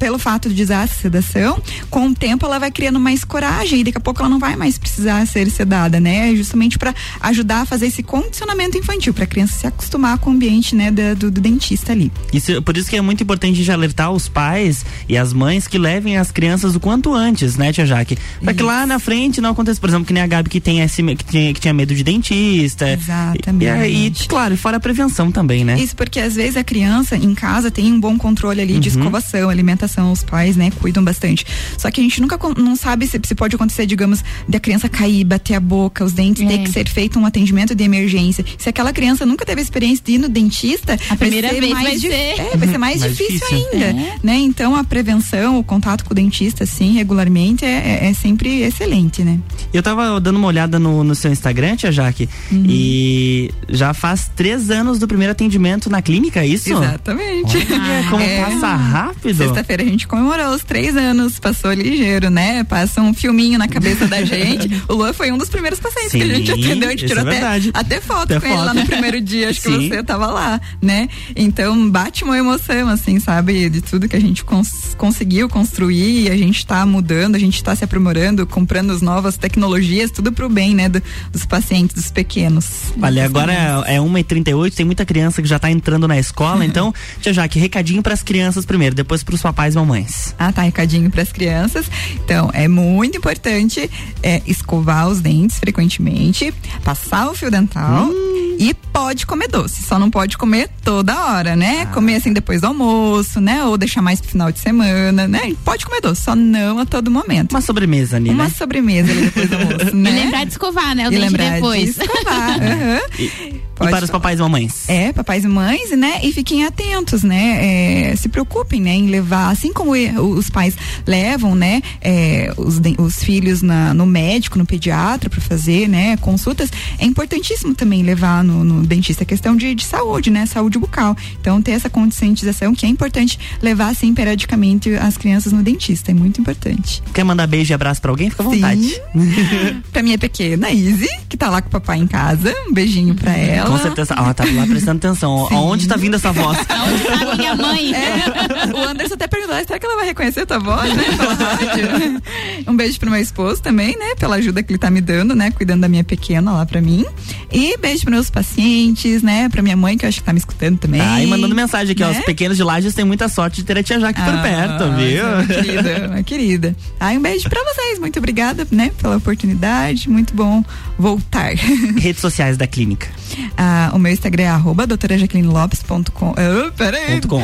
pelo 0.00 0.18
fato 0.18 0.48
de 0.48 0.62
usar 0.62 0.82
a 0.82 0.88
sedação, 0.88 1.62
com 1.88 2.08
o 2.08 2.14
tempo 2.14 2.44
ela 2.46 2.58
vai 2.58 2.72
criando 2.72 2.98
mais 2.98 3.22
coragem 3.22 3.80
e 3.80 3.84
daqui 3.84 3.98
a 3.98 4.00
pouco 4.00 4.20
ela 4.20 4.28
não 4.28 4.40
vai 4.40 4.56
mais 4.56 4.76
precisar 4.76 5.24
ser 5.26 5.48
sedada 5.50 6.00
né? 6.00 6.34
Justamente 6.34 6.78
para 6.78 6.94
ajudar 7.20 7.60
a 7.60 7.66
fazer 7.66 7.86
esse 7.86 8.02
condicionamento 8.02 8.76
infantil, 8.78 9.12
para 9.12 9.24
a 9.24 9.26
criança 9.26 9.58
se 9.58 9.66
acostumar 9.66 10.18
com 10.18 10.30
o 10.30 10.32
ambiente, 10.32 10.74
né, 10.74 10.90
do, 10.90 11.14
do, 11.14 11.30
do, 11.30 11.40
dentista 11.40 11.92
ali. 11.92 12.10
Isso, 12.32 12.62
por 12.62 12.76
isso 12.76 12.88
que 12.88 12.96
é 12.96 13.00
muito 13.00 13.22
importante 13.22 13.62
de 13.62 13.70
alertar 13.70 14.10
os 14.10 14.28
pais 14.28 14.84
e 15.08 15.16
as 15.16 15.32
mães 15.32 15.68
que 15.68 15.78
levem 15.78 16.16
as 16.16 16.30
crianças 16.30 16.74
o 16.74 16.80
quanto 16.80 17.14
antes, 17.14 17.56
né, 17.56 17.72
tia 17.72 17.84
Jaque? 17.84 18.16
Para 18.42 18.54
que 18.54 18.62
lá 18.62 18.86
na 18.86 18.98
frente 18.98 19.40
não 19.40 19.50
aconteça, 19.50 19.80
por 19.80 19.90
exemplo, 19.90 20.06
que 20.06 20.12
nem 20.12 20.22
a 20.22 20.26
Gabi 20.26 20.48
que 20.48 20.60
tem 20.60 20.80
esse, 20.80 21.02
que, 21.02 21.24
tinha, 21.24 21.52
que 21.52 21.60
tinha 21.60 21.74
medo 21.74 21.94
de 21.94 22.02
dentista. 22.02 22.90
Exatamente. 22.90 23.90
E, 23.90 24.06
e, 24.06 24.28
claro, 24.28 24.56
fora 24.56 24.78
a 24.78 24.80
prevenção 24.80 25.30
também, 25.30 25.64
né? 25.64 25.78
Isso 25.78 25.94
porque 25.94 26.20
às 26.20 26.34
vezes 26.34 26.56
a 26.56 26.64
criança 26.64 27.16
em 27.16 27.34
casa 27.34 27.70
tem 27.70 27.92
um 27.92 28.00
bom 28.00 28.16
controle 28.16 28.60
ali 28.60 28.74
uhum. 28.74 28.80
de 28.80 28.88
escovação, 28.88 29.48
alimentação, 29.48 29.89
os 29.98 30.22
pais, 30.22 30.56
né, 30.56 30.70
cuidam 30.70 31.02
bastante. 31.02 31.46
Só 31.76 31.90
que 31.90 32.00
a 32.00 32.04
gente 32.04 32.20
nunca 32.20 32.38
não 32.56 32.76
sabe 32.76 33.06
se, 33.06 33.20
se 33.22 33.34
pode 33.34 33.54
acontecer, 33.56 33.86
digamos, 33.86 34.22
da 34.48 34.60
criança 34.60 34.88
cair, 34.88 35.24
bater 35.24 35.54
a 35.54 35.60
boca 35.60 36.04
os 36.04 36.12
dentes, 36.12 36.42
é. 36.42 36.46
ter 36.46 36.58
que 36.58 36.70
ser 36.70 36.88
feito 36.88 37.18
um 37.18 37.26
atendimento 37.26 37.74
de 37.74 37.84
emergência. 37.84 38.44
Se 38.58 38.68
aquela 38.68 38.92
criança 38.92 39.24
nunca 39.26 39.44
teve 39.44 39.60
experiência 39.60 40.04
de 40.04 40.12
ir 40.12 40.18
no 40.18 40.28
dentista, 40.28 40.98
a 41.08 41.16
primeira 41.16 41.48
vai 41.48 41.54
ser 41.54 41.60
vez 41.60 41.72
mais 41.72 41.84
vai 41.84 41.98
ser. 41.98 42.40
É, 42.40 42.56
vai 42.56 42.68
ser 42.68 42.78
mais, 42.78 43.00
mais 43.00 43.16
difícil, 43.16 43.48
difícil, 43.48 43.72
ainda, 43.72 43.86
é. 43.86 44.14
né? 44.22 44.38
Então 44.38 44.76
a 44.76 44.84
prevenção, 44.84 45.58
o 45.58 45.64
contato 45.64 46.04
com 46.04 46.12
o 46.12 46.14
dentista, 46.14 46.64
assim, 46.64 46.92
regularmente 46.92 47.64
é, 47.64 48.02
é, 48.02 48.08
é 48.10 48.14
sempre 48.14 48.62
excelente, 48.62 49.22
né? 49.22 49.38
Eu 49.72 49.82
tava 49.82 50.20
dando 50.20 50.36
uma 50.36 50.48
olhada 50.48 50.78
no, 50.78 51.04
no 51.04 51.14
seu 51.14 51.30
Instagram, 51.30 51.76
tia 51.76 51.92
Jaque, 51.92 52.28
uhum. 52.50 52.64
e 52.68 53.50
já 53.68 53.94
faz 53.94 54.30
três 54.34 54.70
anos 54.70 54.98
do 54.98 55.06
primeiro 55.06 55.32
atendimento 55.32 55.88
na 55.88 56.02
clínica, 56.02 56.40
é 56.40 56.46
isso? 56.46 56.72
Exatamente. 56.72 57.56
Olha, 57.56 58.10
como 58.10 58.22
é. 58.24 58.44
passa 58.44 58.74
rápido. 58.74 59.36
Sexta-feira 59.36 59.79
a 59.80 59.84
gente 59.84 60.06
comemorou 60.06 60.54
os 60.54 60.62
três 60.62 60.96
anos, 60.96 61.38
passou 61.38 61.72
ligeiro, 61.72 62.30
né? 62.30 62.64
Passa 62.64 63.00
um 63.00 63.14
filminho 63.14 63.58
na 63.58 63.68
cabeça 63.68 64.06
da 64.06 64.22
gente. 64.24 64.82
o 64.88 64.94
Luan 64.94 65.12
foi 65.12 65.32
um 65.32 65.38
dos 65.38 65.48
primeiros 65.48 65.80
pacientes 65.80 66.12
Sim, 66.12 66.18
que 66.18 66.24
a 66.24 66.34
gente 66.34 66.52
atendeu, 66.52 66.88
a 66.88 66.92
gente 66.92 67.06
tirou 67.06 67.26
é 67.28 67.36
até, 67.38 67.70
até 67.72 68.00
foto 68.00 68.34
até 68.34 68.34
com 68.34 68.40
foto. 68.40 68.52
ele 68.52 68.64
lá 68.64 68.74
no 68.74 68.86
primeiro 68.86 69.20
dia, 69.20 69.50
acho 69.50 69.60
Sim. 69.60 69.78
que 69.78 69.88
você 69.88 70.02
tava 70.02 70.26
lá, 70.26 70.60
né? 70.80 71.08
Então 71.34 71.90
bate 71.90 72.24
uma 72.24 72.36
emoção, 72.36 72.88
assim, 72.88 73.18
sabe? 73.18 73.68
De 73.70 73.80
tudo 73.80 74.08
que 74.08 74.16
a 74.16 74.20
gente 74.20 74.44
cons 74.44 74.94
conseguiu 74.96 75.48
construir, 75.48 76.30
a 76.30 76.36
gente 76.36 76.66
tá 76.66 76.84
mudando, 76.84 77.34
a 77.34 77.38
gente 77.38 77.62
tá 77.62 77.74
se 77.74 77.82
aprimorando, 77.82 78.46
comprando 78.46 78.90
as 78.92 79.00
novas 79.00 79.36
tecnologias, 79.36 80.10
tudo 80.10 80.32
pro 80.32 80.48
bem, 80.48 80.74
né? 80.74 80.88
Do, 80.88 81.02
dos 81.32 81.46
pacientes, 81.46 81.94
dos 81.94 82.10
pequenos. 82.10 82.92
Olha, 83.00 83.24
agora 83.24 83.52
é, 83.86 83.96
é 83.96 83.98
1h38, 83.98 84.74
tem 84.74 84.84
muita 84.84 85.04
criança 85.06 85.40
que 85.40 85.48
já 85.48 85.58
tá 85.58 85.70
entrando 85.70 86.06
na 86.06 86.18
escola, 86.18 86.64
então, 86.66 86.92
tia 87.20 87.32
Jaque, 87.32 87.58
recadinho 87.58 88.02
pras 88.02 88.22
crianças 88.22 88.64
primeiro, 88.64 88.94
depois 88.94 89.22
pros 89.22 89.40
papais 89.40 89.69
e 89.74 89.78
mamães. 89.78 90.34
Ah, 90.38 90.52
tá, 90.52 90.62
recadinho 90.62 91.10
pras 91.10 91.32
crianças. 91.32 91.86
Então, 92.24 92.50
é 92.52 92.68
muito 92.68 93.18
importante 93.18 93.90
é, 94.22 94.42
escovar 94.46 95.08
os 95.08 95.20
dentes 95.20 95.58
frequentemente, 95.58 96.52
passar 96.84 97.30
o 97.30 97.34
fio 97.34 97.50
dental. 97.50 98.06
Hum 98.06 98.49
E 98.60 98.74
pode 98.74 99.24
comer 99.24 99.48
doce, 99.48 99.82
só 99.82 99.98
não 99.98 100.10
pode 100.10 100.36
comer 100.36 100.68
toda 100.84 101.18
hora, 101.18 101.56
né? 101.56 101.84
Ah. 101.84 101.94
Comer 101.94 102.16
assim 102.16 102.30
depois 102.30 102.60
do 102.60 102.66
almoço, 102.66 103.40
né? 103.40 103.64
Ou 103.64 103.78
deixar 103.78 104.02
mais 104.02 104.20
pro 104.20 104.30
final 104.30 104.52
de 104.52 104.58
semana, 104.58 105.26
né? 105.26 105.54
Pode 105.64 105.86
comer 105.86 106.02
doce, 106.02 106.20
só 106.20 106.36
não 106.36 106.78
a 106.78 106.84
todo 106.84 107.10
momento. 107.10 107.52
Uma 107.52 107.62
sobremesa 107.62 108.18
ali, 108.18 108.28
Uma 108.28 108.44
né? 108.44 108.50
sobremesa 108.50 109.10
ali 109.10 109.22
depois 109.22 109.48
do 109.48 109.56
almoço, 109.56 109.96
né? 109.96 110.10
E 110.10 110.24
lembrar 110.24 110.44
de 110.44 110.50
escovar, 110.50 110.94
né? 110.94 111.08
O 111.08 111.12
e 111.12 111.18
dente 111.18 111.36
depois. 111.38 111.94
De 111.94 112.02
escovar. 112.02 112.58
uhum. 112.60 113.00
e, 113.18 113.24
e 113.24 113.60
para 113.88 114.04
os 114.04 114.10
papais 114.10 114.38
e 114.38 114.42
mamães. 114.42 114.88
É, 114.88 115.10
papais 115.10 115.44
e 115.44 115.48
mães, 115.48 115.90
né? 115.92 116.20
E 116.22 116.30
fiquem 116.30 116.64
atentos, 116.64 117.22
né? 117.22 118.10
É, 118.10 118.16
se 118.16 118.28
preocupem, 118.28 118.78
né? 118.78 118.90
Em 118.90 119.06
levar, 119.06 119.48
assim 119.48 119.72
como 119.72 119.92
os 119.92 120.50
pais 120.50 120.76
levam, 121.06 121.54
né? 121.54 121.80
É, 122.02 122.52
os, 122.58 122.78
os 122.98 123.24
filhos 123.24 123.62
na, 123.62 123.94
no 123.94 124.04
médico, 124.04 124.58
no 124.58 124.66
pediatra 124.66 125.30
para 125.30 125.40
fazer, 125.40 125.88
né? 125.88 126.18
Consultas, 126.18 126.70
é 126.98 127.06
importantíssimo 127.06 127.74
também 127.74 128.02
levar 128.02 128.44
no, 128.44 128.49
no 128.50 128.82
dentista 128.82 129.22
a 129.22 129.26
questão 129.26 129.56
de, 129.56 129.74
de, 129.74 129.84
saúde, 129.84 130.30
né? 130.30 130.46
Saúde 130.46 130.78
bucal. 130.78 131.16
Então, 131.40 131.60
ter 131.62 131.72
essa 131.72 131.88
conscientização 131.88 132.74
que 132.74 132.86
é 132.86 132.88
importante 132.88 133.38
levar, 133.62 133.88
assim, 133.88 134.12
periodicamente 134.14 134.94
as 134.94 135.16
crianças 135.16 135.52
no 135.52 135.62
dentista. 135.62 136.10
É 136.10 136.14
muito 136.14 136.40
importante. 136.40 137.02
Quer 137.12 137.24
mandar 137.24 137.46
beijo 137.46 137.72
e 137.72 137.74
abraço 137.74 138.00
para 138.00 138.10
alguém? 138.10 138.30
Fica 138.30 138.42
à 138.42 138.46
vontade. 138.46 139.00
pra 139.92 140.02
minha 140.02 140.18
pequena 140.18 140.70
Izzy, 140.70 141.08
que 141.28 141.36
tá 141.36 141.48
lá 141.48 141.62
com 141.62 141.68
o 141.68 141.70
papai 141.70 141.98
em 141.98 142.06
casa. 142.06 142.54
Um 142.68 142.72
beijinho 142.72 143.14
pra 143.14 143.32
ela. 143.36 143.70
Com 143.70 143.78
certeza. 143.78 144.14
Ela 144.14 144.34
tá 144.34 144.44
lá 144.44 144.66
prestando 144.66 144.98
atenção. 144.98 145.46
Sim. 145.48 145.54
Aonde 145.54 145.88
tá 145.88 145.96
vindo 145.96 146.16
essa 146.16 146.32
voz? 146.32 146.58
Aonde 146.68 147.04
tá 147.04 147.36
minha 147.36 147.54
mãe? 147.54 147.92
É. 147.94 148.74
O 148.74 148.88
Anderson 148.88 149.14
até 149.14 149.26
perguntou, 149.26 149.56
será 149.56 149.78
que 149.78 149.86
ela 149.86 149.96
vai 149.96 150.06
reconhecer 150.06 150.40
a 150.40 150.46
tua 150.46 150.58
voz, 150.58 150.94
né? 150.94 152.22
um 152.66 152.76
beijo 152.76 152.98
pro 152.98 153.10
meu 153.10 153.20
esposo 153.20 153.62
também, 153.62 153.96
né? 153.98 154.14
Pela 154.18 154.36
ajuda 154.36 154.62
que 154.62 154.72
ele 154.72 154.78
tá 154.78 154.90
me 154.90 155.00
dando, 155.00 155.34
né? 155.34 155.50
Cuidando 155.50 155.82
da 155.82 155.88
minha 155.88 156.04
pequena 156.04 156.52
lá 156.52 156.66
pra 156.66 156.80
mim. 156.80 157.04
E 157.50 157.76
beijo 157.78 158.02
pros 158.02 158.14
meus 158.14 158.30
pacientes, 158.40 159.22
né? 159.22 159.50
Pra 159.50 159.60
minha 159.60 159.76
mãe, 159.76 159.98
que 159.98 160.04
eu 160.06 160.08
acho 160.08 160.20
que 160.20 160.24
tá 160.24 160.32
me 160.32 160.38
escutando 160.38 160.78
também. 160.78 161.00
Tá, 161.00 161.22
e 161.22 161.26
mandando 161.26 161.54
mensagem 161.54 161.92
aqui, 161.92 162.02
né? 162.02 162.08
ó. 162.08 162.12
Os 162.12 162.24
pequenos 162.24 162.56
de 162.56 162.62
Lages 162.62 162.94
têm 162.94 163.04
muita 163.04 163.28
sorte 163.28 163.56
de 163.56 163.64
ter 163.64 163.76
a 163.76 163.82
tia 163.82 164.00
Jaque 164.00 164.20
ah, 164.20 164.24
por 164.24 164.42
perto, 164.42 164.92
viu? 164.96 165.24
Uma 165.26 165.46
querida, 165.46 166.06
uma 166.08 166.22
querida. 166.24 166.76
Ai, 166.98 167.18
um 167.18 167.22
beijo 167.22 167.48
pra 167.50 167.62
vocês. 167.62 167.98
Muito 167.98 168.18
obrigada, 168.18 168.66
né? 168.70 168.90
Pela 169.00 169.18
oportunidade. 169.18 170.08
Muito 170.08 170.34
bom 170.34 170.64
voltar. 170.98 171.52
Redes 172.00 172.20
sociais 172.20 172.56
da 172.56 172.66
clínica. 172.66 173.08
Ah, 173.56 173.90
o 173.94 173.98
meu 173.98 174.10
Instagram 174.10 174.44
é 174.44 174.48
arroba 174.48 174.86
doutora 174.86 175.18
jaquelinelopes.com. 175.18 176.30
Oh, 176.30 176.72
peraí. 176.72 177.20
Com, 177.20 177.42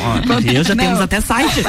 eu 0.53 0.65
já 0.65 0.75
Não. 0.75 0.85
temos 0.85 1.01
até 1.01 1.21
site. 1.21 1.63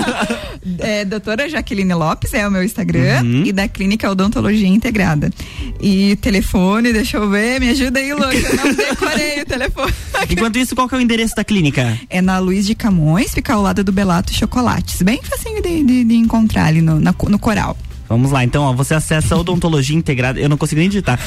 é, 0.78 1.04
doutora 1.04 1.48
Jaqueline 1.48 1.94
Lopes 1.94 2.32
é 2.34 2.46
o 2.46 2.50
meu 2.50 2.62
Instagram 2.62 3.22
uhum. 3.22 3.42
e 3.44 3.52
da 3.52 3.68
Clínica 3.68 4.10
Odontologia 4.10 4.66
Integrada. 4.66 5.30
E 5.80 6.16
telefone, 6.16 6.92
deixa 6.92 7.18
eu 7.18 7.28
ver, 7.28 7.60
me 7.60 7.70
ajuda 7.70 7.98
aí, 8.00 8.12
Lu, 8.12 8.24
eu 8.44 8.56
não 8.56 8.74
decorei 8.74 9.42
o 9.42 9.46
telefone. 9.46 9.94
Enquanto 10.30 10.56
isso, 10.56 10.74
qual 10.74 10.88
que 10.88 10.94
é 10.94 10.98
o 10.98 11.00
endereço 11.00 11.34
da 11.34 11.44
clínica? 11.44 11.98
É 12.08 12.20
na 12.20 12.38
Luiz 12.38 12.66
de 12.66 12.74
Camões, 12.74 13.32
fica 13.32 13.54
ao 13.54 13.62
lado 13.62 13.82
do 13.82 13.92
Belato 13.92 14.32
Chocolates. 14.34 15.02
Bem 15.02 15.20
facinho 15.22 15.62
de, 15.62 15.82
de, 15.82 16.04
de 16.04 16.14
encontrar 16.14 16.66
ali 16.66 16.80
no, 16.80 16.98
na, 17.00 17.14
no 17.28 17.38
coral. 17.38 17.76
Vamos 18.08 18.30
lá, 18.30 18.44
então, 18.44 18.62
ó, 18.64 18.72
você 18.72 18.94
acessa 18.94 19.34
odontologia 19.34 19.96
integrada. 19.96 20.38
Eu 20.38 20.48
não 20.48 20.58
consigo 20.58 20.78
nem 20.78 20.88
digitar. 20.88 21.18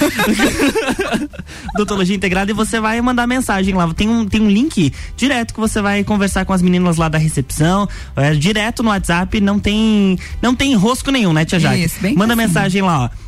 odontologia 1.74 2.16
integrada 2.16 2.52
e 2.52 2.54
você 2.54 2.80
vai 2.80 3.02
mandar 3.02 3.26
mensagem 3.26 3.74
lá. 3.74 3.92
Tem 3.94 4.08
um, 4.08 4.26
tem 4.28 4.42
um 4.42 4.50
link 4.50 4.94
direto 5.16 5.54
que 5.54 5.60
você 5.60 5.82
vai 5.82 6.04
conversar 6.04 6.46
com 6.46 6.54
as 6.54 6.62
meninas 6.62 6.98
lá 6.98 7.10
da 7.10 7.18
recepção. 7.18 7.90
É, 8.16 8.34
direto 8.36 8.84
no 8.84 8.90
WhatsApp, 8.90 9.42
não 9.42 9.60
tem, 9.60 10.20
não 10.42 10.56
tem 10.56 10.76
rosco 10.76 11.10
nenhum, 11.10 11.34
né, 11.34 11.46
Tia 11.46 11.60
Jaque? 11.60 11.84
Isso, 11.84 12.00
bem 12.00 12.16
Manda 12.16 12.34
assim. 12.34 12.44
mensagem 12.44 12.82
lá, 12.82 13.06
ó. 13.06 13.27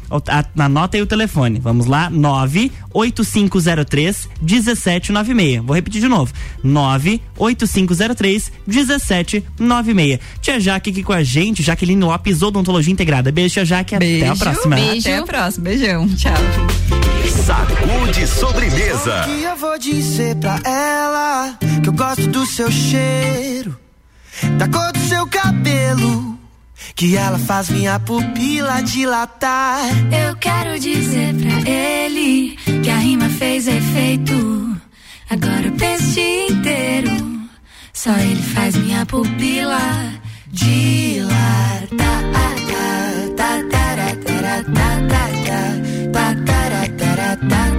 Anota 0.57 0.97
aí 0.97 1.03
o 1.03 1.07
telefone. 1.07 1.59
Vamos 1.59 1.85
lá, 1.85 2.09
98503 2.09 4.27
1796. 4.41 5.63
Vou 5.63 5.75
repetir 5.75 6.01
de 6.01 6.07
novo. 6.07 6.33
98503 6.63 8.51
1796. 8.65 10.19
Tia 10.41 10.59
Jaque 10.59 10.89
aqui 10.89 11.03
com 11.03 11.13
a 11.13 11.23
gente, 11.23 11.61
Jaqueline 11.61 12.03
Lopes, 12.03 12.41
Odontologia 12.41 12.91
Integrada. 12.91 13.31
Beijo, 13.31 13.53
tia 13.53 13.65
Jaque. 13.65 13.97
Beijo, 13.97 14.25
até 14.25 14.31
a 14.31 14.35
próxima. 14.35 14.75
Beijo. 14.75 15.07
Até 15.07 15.17
a 15.17 15.23
próxima. 15.23 15.63
Beijão. 15.63 16.07
Tchau. 16.09 16.33
Sacude 17.45 18.27
sobremesa. 18.27 19.21
O 19.21 19.25
que 19.25 19.43
eu 19.43 19.55
vou 19.55 19.77
dizer 19.77 20.35
pra 20.35 20.59
ela? 20.63 21.57
Que 21.81 21.89
eu 21.89 21.93
gosto 21.93 22.27
do 22.27 22.45
seu 22.45 22.71
cheiro, 22.71 23.77
da 24.57 24.67
cor 24.67 24.91
do 24.91 24.99
seu 24.99 25.25
cabelo 25.27 26.38
que 26.95 27.15
ela 27.15 27.37
faz 27.39 27.69
minha 27.69 27.99
pupila 27.99 28.81
dilatar. 28.81 29.79
Eu 30.11 30.35
quero 30.37 30.79
dizer 30.79 31.33
pra 31.35 31.69
ele 31.69 32.57
que 32.83 32.89
a 32.89 32.97
rima 32.97 33.29
fez 33.29 33.67
efeito. 33.67 34.77
Agora 35.29 35.67
o 35.67 35.71
peixe 35.73 36.47
inteiro, 36.49 37.11
só 37.93 38.11
ele 38.17 38.41
faz 38.41 38.75
minha 38.75 39.05
pupila 39.05 39.79
dilatar. 40.47 41.49
Sabe, 47.39 47.78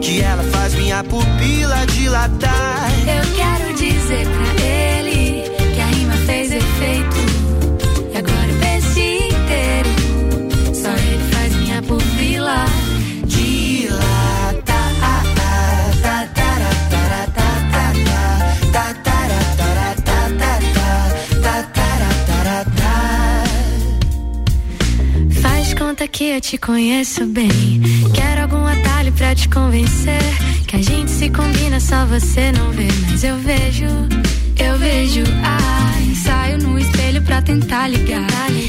Que 0.00 0.20
ela 0.22 0.42
faz 0.44 0.74
minha 0.74 1.04
pupila 1.04 1.86
dilatar. 1.86 2.90
Eu 3.00 3.22
quero 3.34 3.74
dizer 3.74 4.26
pra 4.26 4.64
ele 4.64 5.44
que 5.74 5.80
a 5.80 5.86
rima 5.86 6.16
fez 6.26 6.52
efeito. 6.52 7.16
E 8.12 8.16
agora 8.16 8.52
o 8.52 8.58
peixe 8.58 9.28
inteiro, 9.28 9.90
só 10.74 10.90
ele 10.90 11.30
faz 11.30 11.54
minha 11.56 11.82
pupila 11.82 12.64
dilatar. 13.26 14.70
Faz 25.42 25.74
conta 25.74 26.08
que 26.08 26.24
eu 26.24 26.40
te 26.40 26.58
conheço 26.58 27.26
bem. 27.26 27.80
Quero 28.14 28.42
algum 28.42 28.64
pra 28.82 28.99
te 29.40 29.48
convencer. 29.48 30.20
Que 30.66 30.76
a 30.76 30.82
gente 30.82 31.10
se 31.10 31.30
combina, 31.30 31.80
só 31.80 32.04
você 32.04 32.52
não 32.52 32.70
vê. 32.70 32.88
Mas 33.08 33.24
eu 33.24 33.36
vejo, 33.38 33.86
eu 34.58 34.78
vejo. 34.78 35.22
Ai, 35.42 36.14
saio 36.14 36.58
no 36.58 36.78
espelho 36.78 37.22
pra 37.22 37.40
tentar 37.40 37.88
ligar. 37.88 38.26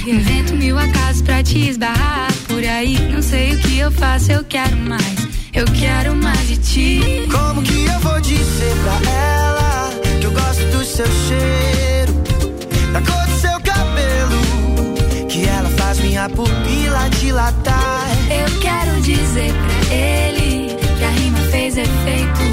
Invento 0.08 0.56
mil 0.56 0.78
acasos 0.80 1.22
pra 1.22 1.44
te 1.44 1.70
esbarrar. 1.70 2.32
Por 2.48 2.64
aí, 2.64 2.98
não 3.12 3.22
sei 3.22 3.54
o 3.54 3.60
que 3.60 3.80
eu 3.80 3.92
faço, 3.92 4.32
eu 4.32 4.44
quero 4.44 4.76
mais. 4.78 5.28
Eu 5.54 5.66
quero 5.66 6.16
mais 6.16 6.48
de 6.48 6.58
ti. 6.58 7.28
Como 7.30 7.62
que 7.62 7.86
eu 7.86 8.00
vou 8.00 8.20
dizer 8.22 8.74
pra 8.84 9.12
ela 9.12 9.92
que 10.20 10.26
eu 10.26 10.32
gosto 10.32 10.64
do 10.72 10.86
seu 10.86 11.06
cheiro, 11.28 12.14
da 12.94 13.02
cor 13.02 13.26
do 13.28 13.40
seu 13.40 13.60
cabelo, 13.60 15.28
que 15.28 15.46
ela 15.46 15.70
faz 15.72 16.00
minha 16.00 16.30
pupila 16.30 17.10
dilatar? 17.20 18.08
Eu 18.30 18.60
quero 18.60 19.02
dizer 19.02 19.52
pra 19.52 19.96
ele 19.96 20.41
rima 21.74 22.51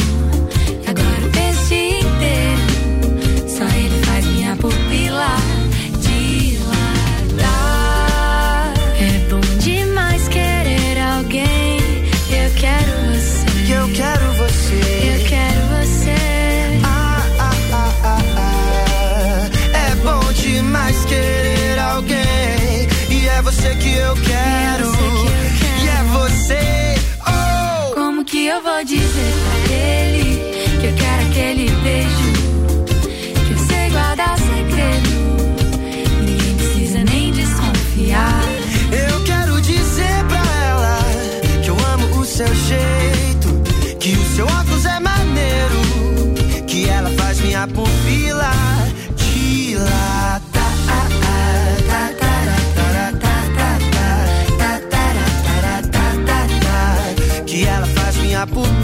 apuntar. 58.42 58.77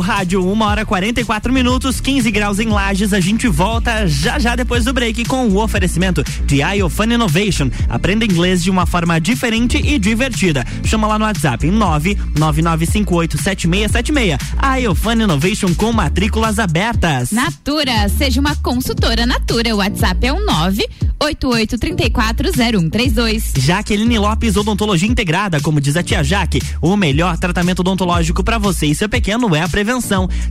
rádio, 0.00 0.50
uma 0.50 0.66
hora 0.66 0.84
44 0.84 1.52
minutos, 1.52 2.00
15 2.00 2.28
graus 2.30 2.58
em 2.58 2.68
Lages. 2.68 3.12
A 3.12 3.20
gente 3.20 3.46
volta 3.46 4.06
já 4.06 4.38
já 4.38 4.56
depois 4.56 4.82
do 4.84 4.94
break 4.94 5.26
com 5.26 5.46
o 5.48 5.62
oferecimento 5.62 6.24
de 6.46 6.62
iOfun 6.62 7.12
Innovation. 7.12 7.70
Aprenda 7.88 8.24
inglês 8.24 8.62
de 8.62 8.70
uma 8.70 8.86
forma 8.86 9.20
diferente 9.20 9.76
e 9.76 9.98
divertida. 9.98 10.64
Chama 10.84 11.06
lá 11.06 11.18
no 11.18 11.26
WhatsApp 11.26 11.68
999587676. 11.68 14.38
iOfun 14.80 15.12
Innovation 15.12 15.74
com 15.74 15.92
matrículas 15.92 16.58
abertas. 16.58 17.30
Natura, 17.30 18.08
seja 18.08 18.40
uma 18.40 18.56
consultora 18.56 19.26
Natura. 19.26 19.74
O 19.74 19.78
WhatsApp 19.78 20.26
é 20.26 20.32
o 20.32 20.36
um 20.36 20.46
988340132. 21.20 23.60
Jaqueline 23.60 24.18
Lopes 24.18 24.56
Odontologia 24.56 25.08
Integrada, 25.08 25.60
como 25.60 25.80
diz 25.80 25.96
a 25.96 26.02
tia 26.02 26.24
Jaque, 26.24 26.60
o 26.80 26.96
melhor 26.96 27.36
tratamento 27.36 27.80
odontológico 27.80 28.42
para 28.42 28.56
você 28.58 28.86
e 28.86 28.94
seu 28.94 29.08
pequeno 29.08 29.54
é 29.54 29.60
a 29.60 29.68
prevenção. 29.68 29.89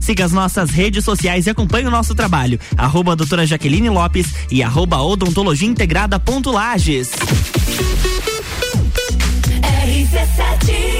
Siga 0.00 0.24
as 0.24 0.32
nossas 0.32 0.70
redes 0.70 1.04
sociais 1.04 1.46
e 1.46 1.50
acompanhe 1.50 1.86
o 1.86 1.90
nosso 1.90 2.14
trabalho. 2.14 2.60
Arroba 2.76 3.16
doutora 3.16 3.46
Jaqueline 3.46 3.88
Lopes 3.88 4.26
e 4.50 4.62
arroba 4.62 5.00
odontologia 5.00 5.68
integrada 5.68 6.20
ponto 6.20 6.50
Lages. 6.50 7.10
RC7 9.62 10.99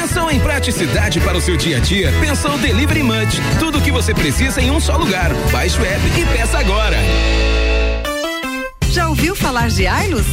Pensou 0.00 0.30
em 0.30 0.40
praticidade 0.40 1.20
para 1.20 1.36
o 1.36 1.40
seu 1.42 1.58
dia 1.58 1.76
a 1.76 1.80
dia? 1.80 2.10
Pensou 2.20 2.56
Delivery 2.56 3.02
Munch. 3.02 3.38
Tudo 3.58 3.76
o 3.76 3.82
que 3.82 3.92
você 3.92 4.14
precisa 4.14 4.58
em 4.58 4.70
um 4.70 4.80
só 4.80 4.96
lugar. 4.96 5.30
Baixe 5.52 5.78
o 5.78 5.84
app 5.84 6.00
e 6.18 6.24
peça 6.24 6.58
agora. 6.58 6.96
Já 8.90 9.10
ouviu 9.10 9.36
falar 9.36 9.68
de 9.68 9.86
Ailus? 9.86 10.24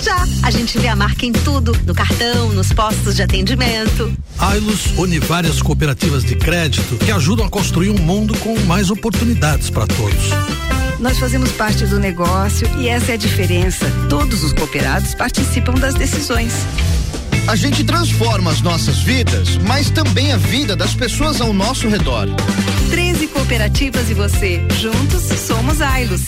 Já. 0.00 0.24
A 0.44 0.52
gente 0.52 0.78
vê 0.78 0.86
a 0.86 0.94
marca 0.94 1.26
em 1.26 1.32
tudo, 1.32 1.76
no 1.84 1.92
cartão, 1.92 2.50
nos 2.50 2.72
postos 2.72 3.16
de 3.16 3.24
atendimento. 3.24 4.16
Ailus 4.38 4.96
une 4.96 5.18
várias 5.18 5.60
cooperativas 5.60 6.22
de 6.22 6.36
crédito 6.36 6.96
que 6.96 7.10
ajudam 7.10 7.46
a 7.46 7.50
construir 7.50 7.90
um 7.90 7.98
mundo 7.98 8.38
com 8.38 8.56
mais 8.60 8.88
oportunidades 8.88 9.68
para 9.68 9.88
todos. 9.88 10.30
Nós 11.00 11.18
fazemos 11.18 11.50
parte 11.50 11.84
do 11.86 11.98
negócio 11.98 12.68
e 12.78 12.88
essa 12.88 13.10
é 13.10 13.14
a 13.14 13.18
diferença. 13.18 13.84
Todos 14.08 14.44
os 14.44 14.52
cooperados 14.52 15.12
participam 15.12 15.74
das 15.74 15.94
decisões. 15.94 16.52
A 17.48 17.56
gente 17.56 17.82
transforma 17.84 18.50
as 18.50 18.60
nossas 18.60 19.00
vidas, 19.00 19.56
mas 19.58 19.90
também 19.90 20.32
a 20.32 20.36
vida 20.36 20.76
das 20.76 20.94
pessoas 20.94 21.40
ao 21.40 21.52
nosso 21.52 21.88
redor. 21.88 22.28
13 22.90 23.26
cooperativas 23.28 24.08
e 24.10 24.14
você. 24.14 24.66
Juntos 24.80 25.22
somos 25.40 25.80
Ailus. 25.80 26.22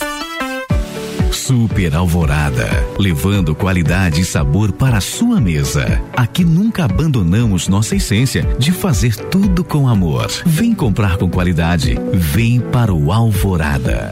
Super 1.31 1.95
Alvorada, 1.95 2.67
levando 2.99 3.55
qualidade 3.55 4.21
e 4.21 4.25
sabor 4.25 4.71
para 4.71 4.97
a 4.97 5.01
sua 5.01 5.39
mesa. 5.39 6.01
Aqui 6.15 6.43
nunca 6.43 6.85
abandonamos 6.85 7.67
nossa 7.67 7.95
essência 7.95 8.43
de 8.57 8.71
fazer 8.71 9.15
tudo 9.15 9.63
com 9.63 9.87
amor. 9.87 10.29
Vem 10.45 10.73
comprar 10.73 11.17
com 11.17 11.29
qualidade, 11.29 11.97
vem 12.13 12.59
para 12.59 12.93
o 12.93 13.11
Alvorada. 13.11 14.11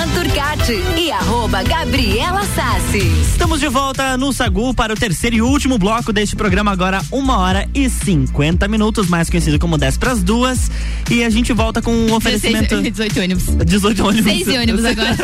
Luan 0.00 0.08
Turcati 0.14 0.82
e 0.96 1.12
arroba 1.12 1.62
Gabriela 1.62 2.42
Sassi. 2.54 3.06
Estamos 3.20 3.60
de 3.60 3.68
volta 3.68 4.16
no 4.16 4.32
Sagu 4.32 4.72
para 4.72 4.94
o 4.94 4.96
terceiro 4.96 5.36
e 5.36 5.42
último 5.42 5.76
bloco 5.76 6.10
deste 6.10 6.34
programa, 6.34 6.70
agora 6.70 7.02
uma 7.12 7.36
hora 7.36 7.68
e 7.74 7.90
50 7.90 8.66
minutos, 8.66 9.08
mais 9.08 9.28
conhecido 9.28 9.58
como 9.58 9.76
10 9.76 9.98
para 9.98 10.12
as 10.12 10.22
duas. 10.22 10.70
E 11.10 11.22
a 11.22 11.28
gente 11.28 11.52
volta 11.52 11.82
com 11.82 11.92
um 11.92 12.14
oferecimento. 12.14 12.80
16, 12.80 12.94
18 12.94 13.20
ônibus. 13.20 13.44
18 13.66 14.06
ônibus. 14.06 14.32
6 14.32 14.48
ônibus 14.48 14.84
agora. 14.86 15.16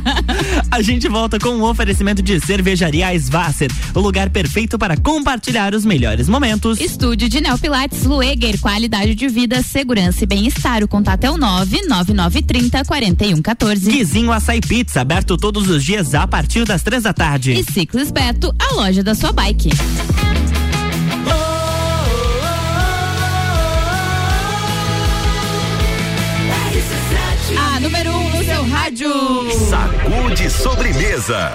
a 0.70 0.80
gente 0.80 1.06
volta 1.06 1.38
com 1.38 1.50
um 1.50 1.62
oferecimento 1.64 2.22
de 2.22 2.40
cervejaria 2.40 3.14
Svasser, 3.16 3.70
o 3.94 4.00
lugar 4.00 4.30
perfeito 4.30 4.78
para 4.78 4.96
compartilhar 4.96 5.74
os 5.74 5.84
melhores 5.84 6.30
momentos. 6.30 6.80
Estúdio 6.80 7.28
de 7.28 7.42
Neo 7.42 7.58
Pilates 7.58 8.04
Lueger, 8.04 8.58
qualidade 8.58 9.14
de 9.14 9.28
vida, 9.28 9.62
segurança 9.62 10.24
e 10.24 10.26
bem-estar. 10.26 10.82
O 10.82 10.88
contato 10.88 11.24
é 11.24 11.30
o 11.30 11.36
999 11.36 12.40
30 12.40 12.84
41 14.14 14.22
14. 14.22 14.24
Guizinho 14.24 14.32
Açaí 14.32 14.60
Pizza, 14.60 15.00
aberto 15.00 15.36
todos 15.36 15.68
os 15.68 15.82
dias 15.82 16.14
a 16.14 16.24
partir 16.24 16.64
das 16.64 16.82
três 16.84 17.02
da 17.02 17.12
tarde. 17.12 17.52
E 17.52 17.64
Ciclis 17.64 18.12
Beto, 18.12 18.54
a 18.60 18.74
loja 18.74 19.02
da 19.02 19.12
sua 19.12 19.32
bike. 19.32 19.70
A 27.58 27.80
número 27.80 28.10
1 28.10 28.16
um 28.16 28.30
no 28.30 28.44
seu 28.44 28.68
rádio. 28.68 29.10
Sacude 29.68 30.48
sobremesa. 30.48 31.52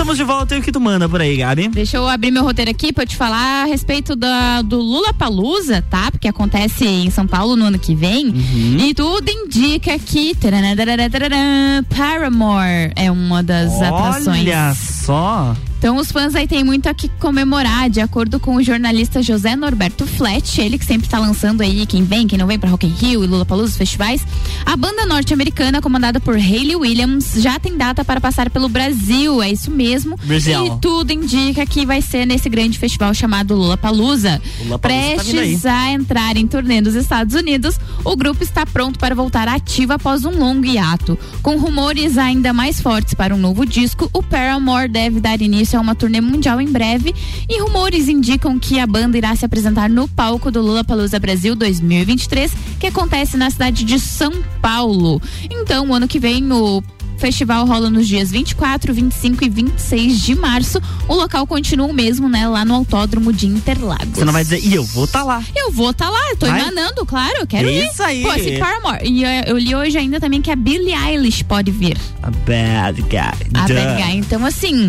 Estamos 0.00 0.16
de 0.16 0.24
volta 0.24 0.56
e 0.56 0.60
o 0.60 0.62
que 0.62 0.72
tu 0.72 0.80
manda 0.80 1.06
por 1.06 1.20
aí, 1.20 1.36
Gabi? 1.36 1.68
Deixa 1.68 1.98
eu 1.98 2.08
abrir 2.08 2.30
meu 2.30 2.42
roteiro 2.42 2.70
aqui 2.70 2.90
pra 2.90 3.02
eu 3.02 3.06
te 3.06 3.18
falar 3.18 3.64
a 3.64 3.66
respeito 3.66 4.16
da, 4.16 4.62
do 4.62 4.80
Lula 4.80 5.12
Palusa, 5.12 5.82
tá? 5.90 6.10
Porque 6.10 6.26
acontece 6.26 6.86
em 6.86 7.10
São 7.10 7.26
Paulo 7.26 7.54
no 7.54 7.66
ano 7.66 7.78
que 7.78 7.94
vem. 7.94 8.28
Uhum. 8.28 8.78
E 8.80 8.94
tudo 8.94 9.28
indica 9.28 9.98
que 9.98 10.34
tarará, 10.34 10.74
tarará, 10.74 11.10
tarará, 11.10 11.84
Paramore 11.94 12.94
é 12.96 13.10
uma 13.10 13.42
das 13.42 13.74
atrações. 13.82 14.38
Olha 14.38 14.74
só. 14.74 15.54
Então 15.80 15.96
os 15.96 16.12
fãs 16.12 16.34
aí 16.34 16.46
têm 16.46 16.62
muito 16.62 16.90
a 16.90 16.94
que 16.94 17.08
comemorar, 17.08 17.88
de 17.88 18.02
acordo 18.02 18.38
com 18.38 18.56
o 18.56 18.62
jornalista 18.62 19.22
José 19.22 19.56
Norberto 19.56 20.06
Flet, 20.06 20.60
ele 20.60 20.76
que 20.76 20.84
sempre 20.84 21.08
tá 21.08 21.18
lançando 21.18 21.62
aí 21.62 21.86
quem 21.86 22.04
vem, 22.04 22.26
quem 22.26 22.38
não 22.38 22.46
vem 22.46 22.58
para 22.58 22.68
Rock 22.68 22.86
in 22.86 22.90
Rio 22.90 23.24
e 23.24 23.26
Lula 23.26 23.46
Palusa, 23.46 23.70
os 23.70 23.76
festivais. 23.78 24.22
A 24.66 24.76
banda 24.76 25.06
norte-americana, 25.06 25.80
comandada 25.80 26.20
por 26.20 26.36
Hayley 26.36 26.76
Williams, 26.76 27.32
já 27.36 27.58
tem 27.58 27.78
data 27.78 28.04
para 28.04 28.20
passar 28.20 28.50
pelo 28.50 28.68
Brasil, 28.68 29.42
é 29.42 29.50
isso 29.50 29.70
mesmo. 29.70 30.18
Brasil. 30.22 30.66
E 30.66 30.80
tudo 30.80 31.12
indica 31.12 31.64
que 31.64 31.86
vai 31.86 32.02
ser 32.02 32.26
nesse 32.26 32.50
grande 32.50 32.78
festival 32.78 33.14
chamado 33.14 33.54
Lula 33.54 33.78
Palusa. 33.78 34.38
Prestes 34.82 35.62
tá 35.62 35.84
a 35.84 35.92
entrar 35.92 36.36
em 36.36 36.46
turnê 36.46 36.82
nos 36.82 36.94
Estados 36.94 37.34
Unidos, 37.34 37.80
o 38.04 38.14
grupo 38.14 38.42
está 38.42 38.66
pronto 38.66 38.98
para 38.98 39.14
voltar 39.14 39.48
ativo 39.48 39.94
após 39.94 40.26
um 40.26 40.38
longo 40.38 40.66
hiato. 40.66 41.18
Com 41.42 41.56
rumores 41.56 42.18
ainda 42.18 42.52
mais 42.52 42.82
fortes 42.82 43.14
para 43.14 43.34
um 43.34 43.38
novo 43.38 43.64
disco, 43.64 44.10
o 44.12 44.22
Paramore 44.22 44.86
deve 44.86 45.20
dar 45.20 45.40
início 45.40 45.69
a 45.76 45.80
uma 45.80 45.94
turnê 45.94 46.20
mundial 46.20 46.60
em 46.60 46.70
breve 46.70 47.14
e 47.48 47.60
rumores 47.60 48.08
indicam 48.08 48.58
que 48.58 48.78
a 48.78 48.86
banda 48.86 49.16
irá 49.16 49.34
se 49.34 49.44
apresentar 49.44 49.88
no 49.88 50.08
palco 50.08 50.50
do 50.50 50.60
Lula 50.60 50.84
Palusa 50.84 51.18
Brasil 51.18 51.54
2023, 51.54 52.52
que 52.78 52.86
acontece 52.86 53.36
na 53.36 53.50
cidade 53.50 53.84
de 53.84 53.98
São 53.98 54.32
Paulo. 54.60 55.20
Então, 55.50 55.88
o 55.88 55.94
ano 55.94 56.08
que 56.08 56.18
vem 56.18 56.50
o 56.52 56.82
festival 57.20 57.66
rola 57.66 57.90
nos 57.90 58.08
dias 58.08 58.30
24, 58.30 58.94
25 58.94 59.44
e 59.44 59.48
26 59.48 60.20
de 60.20 60.34
março. 60.34 60.80
O 61.06 61.14
local 61.14 61.46
continua 61.46 61.86
o 61.86 61.92
mesmo, 61.92 62.28
né? 62.28 62.48
Lá 62.48 62.64
no 62.64 62.74
Autódromo 62.74 63.32
de 63.32 63.46
Interlagos. 63.46 64.14
Você 64.14 64.24
não 64.24 64.32
vai 64.32 64.42
dizer, 64.42 64.64
e 64.64 64.74
eu 64.74 64.82
vou 64.82 65.04
estar 65.04 65.20
tá 65.20 65.24
lá. 65.24 65.44
Eu 65.54 65.70
vou 65.70 65.90
estar 65.90 66.06
tá 66.06 66.10
lá, 66.10 66.30
eu 66.30 66.36
tô 66.36 66.46
Vai? 66.46 66.60
emanando, 66.60 67.04
claro, 67.04 67.40
eu 67.40 67.46
quero 67.46 67.68
ir. 67.68 67.84
Isso 67.84 68.02
aí. 68.02 68.22
Pô, 68.22 68.32
esse 68.32 68.58
Paramore. 68.58 69.06
E 69.06 69.22
eu, 69.22 69.28
eu 69.46 69.58
li 69.58 69.74
hoje 69.74 69.98
ainda 69.98 70.18
também 70.18 70.40
que 70.40 70.50
a 70.50 70.56
Billie 70.56 70.94
Eilish 70.94 71.44
pode 71.44 71.70
vir. 71.70 71.98
A 72.22 72.30
bad 72.30 73.00
guy. 73.02 73.18
A. 73.18 73.68
Bad 73.68 74.02
Guy. 74.02 74.16
Então, 74.16 74.44
assim. 74.44 74.86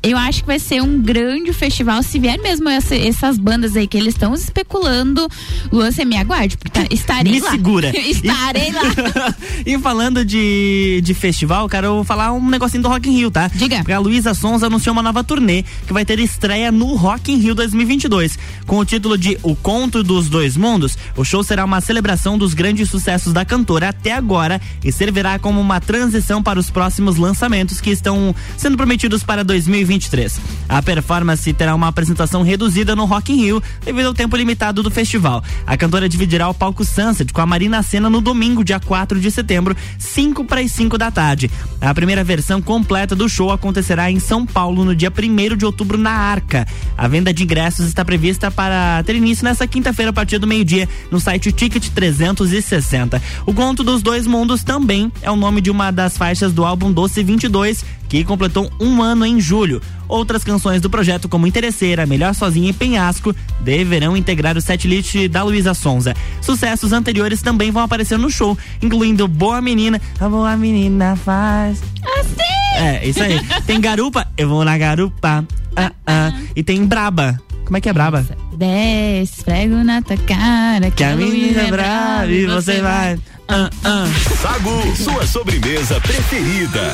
Eu 0.00 0.16
acho 0.16 0.42
que 0.42 0.46
vai 0.46 0.60
ser 0.60 0.80
um 0.80 1.00
grande 1.02 1.52
festival. 1.52 2.02
Se 2.04 2.20
vier 2.20 2.38
mesmo 2.40 2.68
essa- 2.68 2.94
essas 2.94 3.36
bandas 3.36 3.76
aí 3.76 3.86
que 3.88 3.96
eles 3.98 4.14
estão 4.14 4.32
especulando, 4.32 5.26
Luan, 5.72 5.90
você 5.90 6.04
me 6.04 6.16
aguarde, 6.16 6.56
porque 6.56 6.70
tá- 6.80 6.86
estarei 6.94 7.32
Me 7.32 7.40
lá. 7.40 7.50
segura. 7.50 7.88
estarei 7.98 8.70
lá. 8.72 8.82
e 9.66 9.76
falando 9.78 10.24
de, 10.24 11.00
de 11.02 11.14
festival, 11.14 11.68
cara, 11.68 11.86
eu 11.88 11.94
vou 11.96 12.04
falar 12.04 12.32
um 12.32 12.48
negocinho 12.48 12.82
do 12.82 12.88
Rock 12.88 13.08
in 13.10 13.12
Rio, 13.16 13.30
tá? 13.30 13.48
Diga. 13.52 13.78
Porque 13.78 13.92
a 13.92 13.98
Luísa 13.98 14.34
Sonza 14.34 14.66
anunciou 14.66 14.92
uma 14.92 15.02
nova 15.02 15.24
turnê 15.24 15.64
que 15.86 15.92
vai 15.92 16.04
ter 16.04 16.20
estreia 16.20 16.70
no 16.70 16.94
Rock 16.94 17.32
in 17.32 17.38
Rio 17.38 17.54
2022. 17.56 18.38
Com 18.66 18.78
o 18.78 18.84
título 18.84 19.18
de 19.18 19.36
O 19.42 19.56
Conto 19.56 20.04
dos 20.04 20.28
Dois 20.28 20.56
Mundos, 20.56 20.96
o 21.16 21.24
show 21.24 21.42
será 21.42 21.64
uma 21.64 21.80
celebração 21.80 22.38
dos 22.38 22.54
grandes 22.54 22.88
sucessos 22.88 23.32
da 23.32 23.44
cantora 23.44 23.88
até 23.88 24.12
agora 24.12 24.60
e 24.84 24.92
servirá 24.92 25.40
como 25.40 25.60
uma 25.60 25.80
transição 25.80 26.40
para 26.40 26.58
os 26.60 26.70
próximos 26.70 27.16
lançamentos 27.16 27.80
que 27.80 27.90
estão 27.90 28.32
sendo 28.56 28.76
prometidos 28.76 29.24
para 29.24 29.42
2023. 29.88 30.40
A 30.68 30.82
performance 30.82 31.50
terá 31.54 31.74
uma 31.74 31.88
apresentação 31.88 32.42
reduzida 32.42 32.94
no 32.94 33.06
Rock 33.06 33.32
in 33.32 33.36
Rio 33.36 33.62
devido 33.84 34.06
ao 34.06 34.14
tempo 34.14 34.36
limitado 34.36 34.82
do 34.82 34.90
festival. 34.90 35.42
A 35.66 35.76
cantora 35.76 36.08
dividirá 36.08 36.48
o 36.48 36.54
palco 36.54 36.84
Sunset 36.84 37.32
com 37.32 37.40
a 37.40 37.46
Marina 37.46 37.82
Senna 37.82 38.10
no 38.10 38.20
domingo, 38.20 38.62
dia 38.62 38.78
4 38.78 39.18
de 39.18 39.30
setembro, 39.30 39.74
5 39.98 40.44
para 40.44 40.60
as 40.60 40.70
5 40.72 40.98
da 40.98 41.10
tarde. 41.10 41.50
A 41.80 41.94
primeira 41.94 42.22
versão 42.22 42.60
completa 42.60 43.16
do 43.16 43.28
show 43.28 43.50
acontecerá 43.50 44.10
em 44.10 44.20
São 44.20 44.44
Paulo 44.44 44.84
no 44.84 44.94
dia 44.94 45.10
1 45.10 45.56
de 45.56 45.64
outubro 45.64 45.96
na 45.96 46.10
Arca. 46.10 46.66
A 46.96 47.08
venda 47.08 47.32
de 47.32 47.44
ingressos 47.44 47.86
está 47.86 48.04
prevista 48.04 48.50
para 48.50 49.02
ter 49.04 49.16
início 49.16 49.44
nesta 49.44 49.66
quinta-feira 49.66 50.10
a 50.10 50.12
partir 50.12 50.38
do 50.38 50.46
meio-dia 50.46 50.88
no 51.10 51.18
site 51.18 51.50
Ticket 51.50 51.88
360. 51.88 53.22
O 53.46 53.54
Conto 53.54 53.82
dos 53.82 54.02
Dois 54.02 54.26
Mundos 54.26 54.62
também 54.62 55.10
é 55.22 55.30
o 55.30 55.36
nome 55.36 55.60
de 55.60 55.70
uma 55.70 55.90
das 55.90 56.18
faixas 56.18 56.52
do 56.52 56.64
álbum 56.64 56.92
Doce 56.92 57.22
22, 57.22 57.84
que 58.08 58.24
completou 58.24 58.70
um 58.80 59.02
ano 59.02 59.26
em 59.26 59.40
julho. 59.40 59.80
Outras 60.08 60.42
canções 60.42 60.80
do 60.80 60.88
projeto, 60.88 61.28
como 61.28 61.46
Interesseira, 61.46 62.06
Melhor 62.06 62.34
Sozinha 62.34 62.70
e 62.70 62.72
Penhasco, 62.72 63.34
deverão 63.60 64.16
integrar 64.16 64.56
o 64.56 64.60
setlist 64.60 65.28
da 65.28 65.42
Luísa 65.42 65.74
Sonza. 65.74 66.14
Sucessos 66.40 66.92
anteriores 66.92 67.42
também 67.42 67.70
vão 67.70 67.82
aparecer 67.82 68.18
no 68.18 68.30
show, 68.30 68.56
incluindo 68.82 69.28
Boa 69.28 69.60
Menina, 69.60 70.00
a 70.18 70.28
Boa 70.28 70.56
Menina 70.56 71.14
faz. 71.16 71.82
Assim! 72.18 72.58
É, 72.76 73.06
isso 73.06 73.22
aí. 73.22 73.38
Tem 73.66 73.80
Garupa, 73.80 74.26
eu 74.36 74.48
vou 74.48 74.64
na 74.64 74.78
Garupa. 74.78 75.44
Ah, 75.76 75.92
ah. 76.06 76.32
E 76.56 76.62
tem 76.62 76.84
Braba. 76.86 77.38
Como 77.64 77.76
é 77.76 77.80
que 77.80 77.88
é 77.88 77.92
Braba? 77.92 78.24
Desce, 78.56 79.40
esfrego 79.40 79.84
na 79.84 80.00
tua 80.00 80.16
cara. 80.16 80.90
Que 80.90 81.04
a 81.04 81.14
menina 81.14 81.62
é 81.62 81.70
brava 81.70 82.26
e 82.26 82.46
você 82.46 82.80
vai. 82.80 83.18
Ah, 83.46 83.70
ah. 83.84 84.06
Sagu, 84.40 84.96
sua 84.96 85.26
sobremesa 85.26 86.00
preferida. 86.00 86.92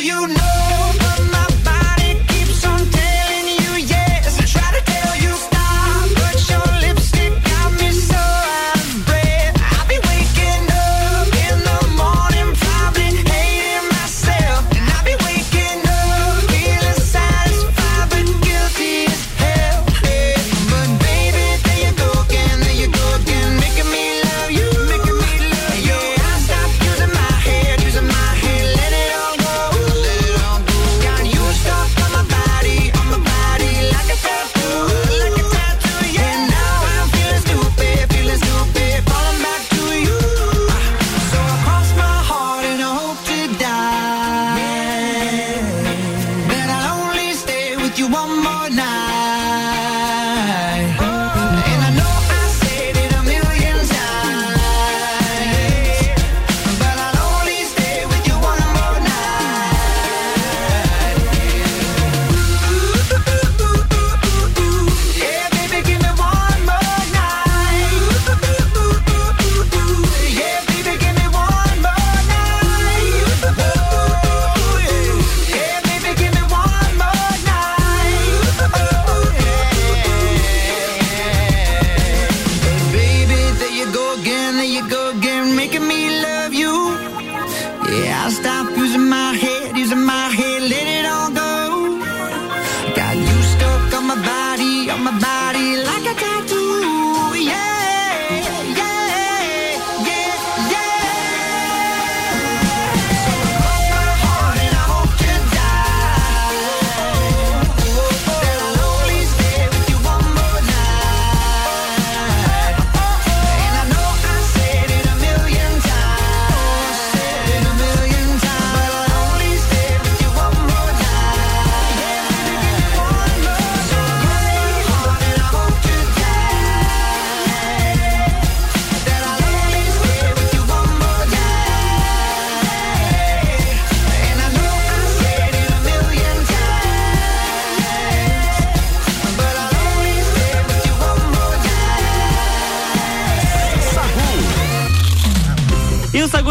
you 0.00 0.28
know 0.28 0.47
my 95.12 95.37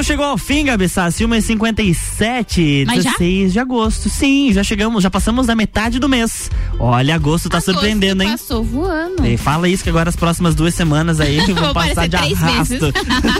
chegou 0.07 0.25
ao 0.25 0.37
fim, 0.37 0.63
Gabi 0.63 0.87
Sassi, 0.87 1.25
1h57, 1.25 2.85
Mas 2.85 3.03
já? 3.03 3.09
16 3.11 3.51
de 3.51 3.59
agosto. 3.59 4.09
Sim, 4.09 4.53
já 4.53 4.63
chegamos, 4.63 5.03
já 5.03 5.11
passamos 5.11 5.47
da 5.47 5.53
metade 5.53 5.99
do 5.99 6.07
mês. 6.07 6.49
Olha, 6.79 7.15
agosto 7.15 7.49
tá 7.49 7.59
surpreendendo, 7.59 8.21
hein? 8.21 8.29
Passou 8.29 8.63
voando. 8.63 9.25
E 9.25 9.35
fala 9.35 9.67
isso 9.67 9.83
que 9.83 9.89
agora 9.89 10.09
as 10.09 10.15
próximas 10.15 10.53
duas 10.53 10.75
semanas 10.75 11.19
aí 11.19 11.37
vão 11.53 11.55
Vou 11.55 11.73
passar 11.73 12.07
de 12.07 12.15
arrasto. 12.15 12.93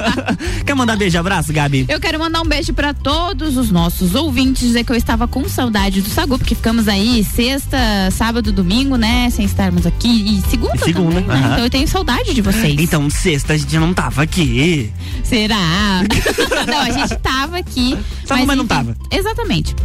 Quer 0.65 0.73
mandar 0.75 0.97
beijo 0.97 1.19
abraço, 1.19 1.53
Gabi? 1.53 1.85
Eu 1.88 1.99
quero 1.99 2.19
mandar 2.19 2.41
um 2.41 2.45
beijo 2.45 2.73
pra 2.73 2.93
todos 2.93 3.55
os 3.57 3.69
nossos 3.69 4.15
ouvintes, 4.15 4.67
dizer 4.67 4.83
que 4.83 4.91
eu 4.91 4.95
estava 4.95 5.27
com 5.27 5.47
saudade 5.47 6.01
do 6.01 6.09
Sagu, 6.09 6.38
porque 6.38 6.55
ficamos 6.55 6.88
aí 6.88 7.23
sexta, 7.23 7.77
sábado, 8.11 8.51
domingo, 8.51 8.95
né? 8.95 9.29
Sem 9.29 9.45
estarmos 9.45 9.85
aqui. 9.85 10.07
E 10.07 10.49
segunda, 10.49 10.75
E 10.75 10.79
segunda, 10.79 11.21
também, 11.21 11.41
né? 11.41 11.49
Então 11.51 11.63
eu 11.63 11.69
tenho 11.69 11.88
saudade 11.88 12.33
de 12.33 12.41
vocês. 12.41 12.75
Então, 12.79 13.09
sexta 13.09 13.53
a 13.53 13.57
gente 13.57 13.77
não 13.77 13.93
tava 13.93 14.23
aqui. 14.23 14.91
Será? 15.23 16.01
não, 16.67 16.81
a 16.81 16.89
gente 16.89 17.15
tava 17.17 17.57
aqui. 17.57 17.97
Tava, 18.25 18.45
mas 18.45 18.57
não 18.57 18.65
enfim, 18.65 18.75
tava. 18.75 18.97
Exatamente. 19.11 19.75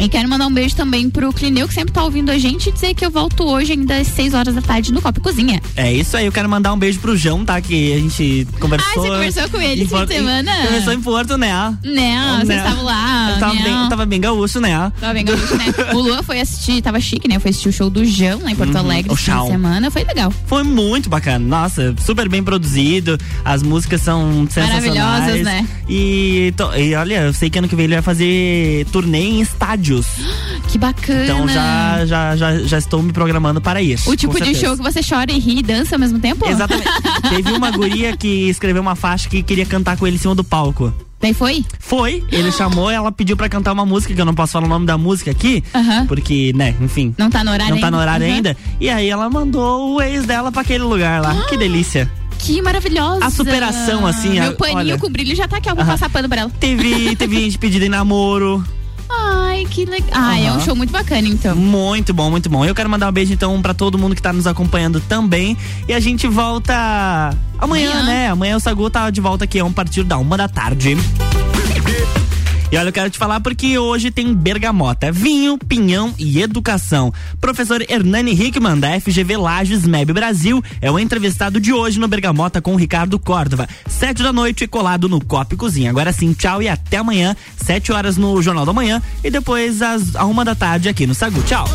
E 0.00 0.08
quero 0.08 0.26
mandar 0.28 0.46
um 0.46 0.52
beijo 0.52 0.74
também 0.74 1.10
pro 1.10 1.30
Clineu, 1.32 1.68
que 1.68 1.74
sempre 1.74 1.92
tá 1.92 2.02
ouvindo 2.02 2.30
a 2.30 2.38
gente, 2.38 2.70
e 2.70 2.72
dizer 2.72 2.94
que 2.94 3.04
eu 3.04 3.10
volto 3.10 3.44
hoje 3.44 3.72
ainda 3.72 3.96
às 3.98 4.06
6 4.08 4.32
horas 4.32 4.54
da 4.54 4.62
tarde 4.62 4.92
no 4.92 5.02
Copa 5.02 5.18
e 5.18 5.22
Cozinha. 5.22 5.60
É 5.76 5.92
isso 5.92 6.16
aí, 6.16 6.24
eu 6.24 6.32
quero 6.32 6.48
mandar 6.48 6.72
um 6.72 6.78
beijo 6.78 6.98
pro 7.00 7.14
João, 7.16 7.44
tá? 7.44 7.60
Que 7.60 7.92
a 7.92 7.98
gente 7.98 8.48
conversou. 8.58 8.90
Ah, 8.90 8.94
você 8.94 9.08
conversou 9.08 9.48
com 9.50 9.60
ele 9.60 9.82
esse 9.82 9.94
fim 9.94 10.04
de 10.06 10.14
semana? 10.14 10.52
Conversou 10.66 10.92
em 10.94 11.00
Porto, 11.02 11.36
né? 11.36 11.50
Não, 11.84 12.40
vocês 12.40 12.58
estavam 12.58 12.82
lá. 12.84 13.30
Eu 13.32 13.38
tava, 13.40 13.54
não. 13.54 13.62
bem, 13.62 13.88
tava 13.90 14.06
bem 14.06 14.20
gaúcho, 14.20 14.58
né? 14.60 14.92
Tava 15.00 15.12
bem 15.12 15.24
gaúcho, 15.24 15.54
né? 15.56 15.64
O 15.94 15.98
Luan 16.00 16.22
foi 16.22 16.40
assistir, 16.40 16.80
tava 16.80 16.98
chique, 17.00 17.28
né? 17.28 17.38
Foi 17.38 17.50
assistir 17.50 17.68
o 17.68 17.72
show 17.72 17.90
do 17.90 18.02
João 18.04 18.40
lá 18.42 18.50
em 18.50 18.56
Porto 18.56 18.70
Uhum, 18.74 18.78
Alegre 18.80 19.12
esse 19.12 19.24
fim 19.24 19.38
de 19.42 19.46
semana. 19.48 19.90
Foi 19.90 20.04
legal. 20.04 20.32
Foi 20.46 20.62
muito 20.62 21.10
bacana. 21.10 21.44
Nossa, 21.44 21.94
super 22.04 22.26
bem 22.28 22.42
produzido. 22.42 23.18
As 23.44 23.62
músicas 23.62 24.00
são 24.00 24.46
sensacionais. 24.50 24.84
Maravilhosas, 24.86 25.42
né? 25.44 25.66
E, 25.88 26.54
to- 26.56 26.74
e 26.76 26.94
olha, 26.94 27.22
eu 27.22 27.32
sei 27.34 27.50
que 27.50 27.58
ano 27.58 27.68
que 27.68 27.76
vem 27.76 27.84
ele 27.84 27.94
vai 27.94 28.02
fazer 28.02 28.86
turnê 28.92 29.20
em 29.24 29.40
estádios. 29.98 30.06
Que 30.68 30.78
bacana. 30.78 31.24
Então 31.24 31.48
já, 31.48 32.06
já, 32.06 32.36
já, 32.36 32.58
já 32.60 32.78
estou 32.78 33.02
me 33.02 33.12
programando 33.12 33.60
para 33.60 33.82
isso. 33.82 34.10
O 34.10 34.16
tipo 34.16 34.40
de 34.40 34.54
show 34.54 34.76
que 34.76 34.82
você 34.82 35.00
chora 35.02 35.32
e 35.32 35.38
ri 35.38 35.58
e 35.58 35.62
dança 35.62 35.96
ao 35.96 35.98
mesmo 36.00 36.18
tempo? 36.18 36.48
Exatamente. 36.48 36.88
Teve 37.28 37.52
uma 37.52 37.70
guria 37.70 38.16
que 38.16 38.48
escreveu 38.48 38.80
uma 38.82 38.94
faixa 38.94 39.28
que 39.28 39.42
queria 39.42 39.66
cantar 39.66 39.96
com 39.96 40.06
ele 40.06 40.16
em 40.16 40.18
cima 40.18 40.34
do 40.34 40.44
palco. 40.44 40.92
Daí 41.20 41.34
foi? 41.34 41.62
Foi, 41.78 42.24
ele 42.32 42.50
chamou, 42.50 42.90
ela 42.90 43.12
pediu 43.12 43.36
pra 43.36 43.46
cantar 43.46 43.72
uma 43.72 43.84
música, 43.84 44.14
que 44.14 44.18
eu 44.20 44.24
não 44.24 44.32
posso 44.34 44.52
falar 44.52 44.64
o 44.64 44.68
nome 44.70 44.86
da 44.86 44.96
música 44.96 45.30
aqui, 45.30 45.62
porque, 46.08 46.50
né, 46.54 46.74
enfim. 46.80 47.14
Não 47.18 47.28
tá 47.28 47.44
no 47.44 47.50
horário 47.50 47.74
Não 47.74 47.80
tá 47.80 47.88
ainda? 47.88 47.96
no 47.96 48.02
horário 48.02 48.26
Uhum. 48.26 48.32
ainda. 48.32 48.56
E 48.80 48.88
aí 48.88 49.06
ela 49.10 49.28
mandou 49.28 49.96
o 49.96 50.00
ex 50.00 50.24
dela 50.24 50.50
pra 50.50 50.62
aquele 50.62 50.82
lugar 50.82 51.20
lá. 51.20 51.34
Que 51.46 51.58
delícia. 51.58 52.10
Que 52.38 52.62
maravilhosa. 52.62 53.22
A 53.22 53.28
superação, 53.28 54.06
assim, 54.06 54.40
Meu 54.40 54.52
a- 54.52 54.54
paninho 54.54 54.78
olha. 54.78 54.98
com 54.98 55.10
brilho 55.10 55.36
já 55.36 55.46
tá 55.46 55.58
aqui, 55.58 55.68
ó. 55.70 55.74
Vou 55.74 55.84
passar 55.84 56.08
pano 56.08 56.26
pra 56.26 56.40
ela. 56.40 56.50
Teve, 56.58 57.14
teve 57.16 57.36
gente 57.44 57.58
pedida 57.58 57.84
em 57.84 57.90
namoro. 57.90 58.64
Ai, 59.22 59.66
que 59.70 59.84
legal. 59.84 60.10
Ai, 60.12 60.46
é 60.46 60.52
um 60.52 60.60
show 60.60 60.74
muito 60.74 60.90
bacana, 60.90 61.28
então. 61.28 61.54
Muito 61.56 62.14
bom, 62.14 62.30
muito 62.30 62.48
bom. 62.48 62.64
Eu 62.64 62.74
quero 62.74 62.88
mandar 62.88 63.08
um 63.08 63.12
beijo 63.12 63.32
então 63.32 63.60
pra 63.60 63.74
todo 63.74 63.98
mundo 63.98 64.14
que 64.14 64.22
tá 64.22 64.32
nos 64.32 64.46
acompanhando 64.46 65.00
também. 65.00 65.56
E 65.88 65.92
a 65.92 66.00
gente 66.00 66.26
volta 66.26 66.74
amanhã, 67.58 67.90
Amanhã. 67.90 68.02
né? 68.04 68.28
Amanhã 68.28 68.56
o 68.56 68.60
Sagu 68.60 68.88
tá 68.88 69.10
de 69.10 69.20
volta 69.20 69.44
aqui 69.44 69.58
a 69.58 69.64
um 69.64 69.72
partir 69.72 70.02
da 70.04 70.18
uma 70.18 70.36
da 70.36 70.48
tarde. 70.48 70.96
E 72.72 72.76
olha, 72.76 72.88
eu 72.88 72.92
quero 72.92 73.10
te 73.10 73.18
falar 73.18 73.40
porque 73.40 73.76
hoje 73.76 74.12
tem 74.12 74.32
bergamota, 74.32 75.10
vinho, 75.10 75.58
pinhão 75.58 76.14
e 76.16 76.40
educação. 76.40 77.12
Professor 77.40 77.84
Hernani 77.88 78.32
Hickman, 78.32 78.78
da 78.78 79.00
FGV 79.00 79.36
Lages 79.36 79.84
MEB 79.84 80.12
Brasil, 80.12 80.62
é 80.80 80.88
o 80.88 80.96
entrevistado 80.96 81.58
de 81.58 81.72
hoje 81.72 81.98
no 81.98 82.06
Bergamota 82.06 82.62
com 82.62 82.76
Ricardo 82.76 83.18
Córdova. 83.18 83.68
Sete 83.88 84.22
da 84.22 84.32
noite, 84.32 84.68
colado 84.68 85.08
no 85.08 85.24
Copo 85.24 85.54
e 85.54 85.56
Cozinha. 85.56 85.90
Agora 85.90 86.12
sim, 86.12 86.32
tchau 86.32 86.62
e 86.62 86.68
até 86.68 86.98
amanhã, 86.98 87.34
sete 87.56 87.90
horas 87.90 88.16
no 88.16 88.40
Jornal 88.40 88.64
da 88.64 88.72
Manhã 88.72 89.02
e 89.24 89.30
depois 89.30 89.82
às 89.82 90.14
uma 90.14 90.44
da 90.44 90.54
tarde 90.54 90.88
aqui 90.88 91.08
no 91.08 91.14
Sagu. 91.14 91.42
Tchau. 91.42 91.66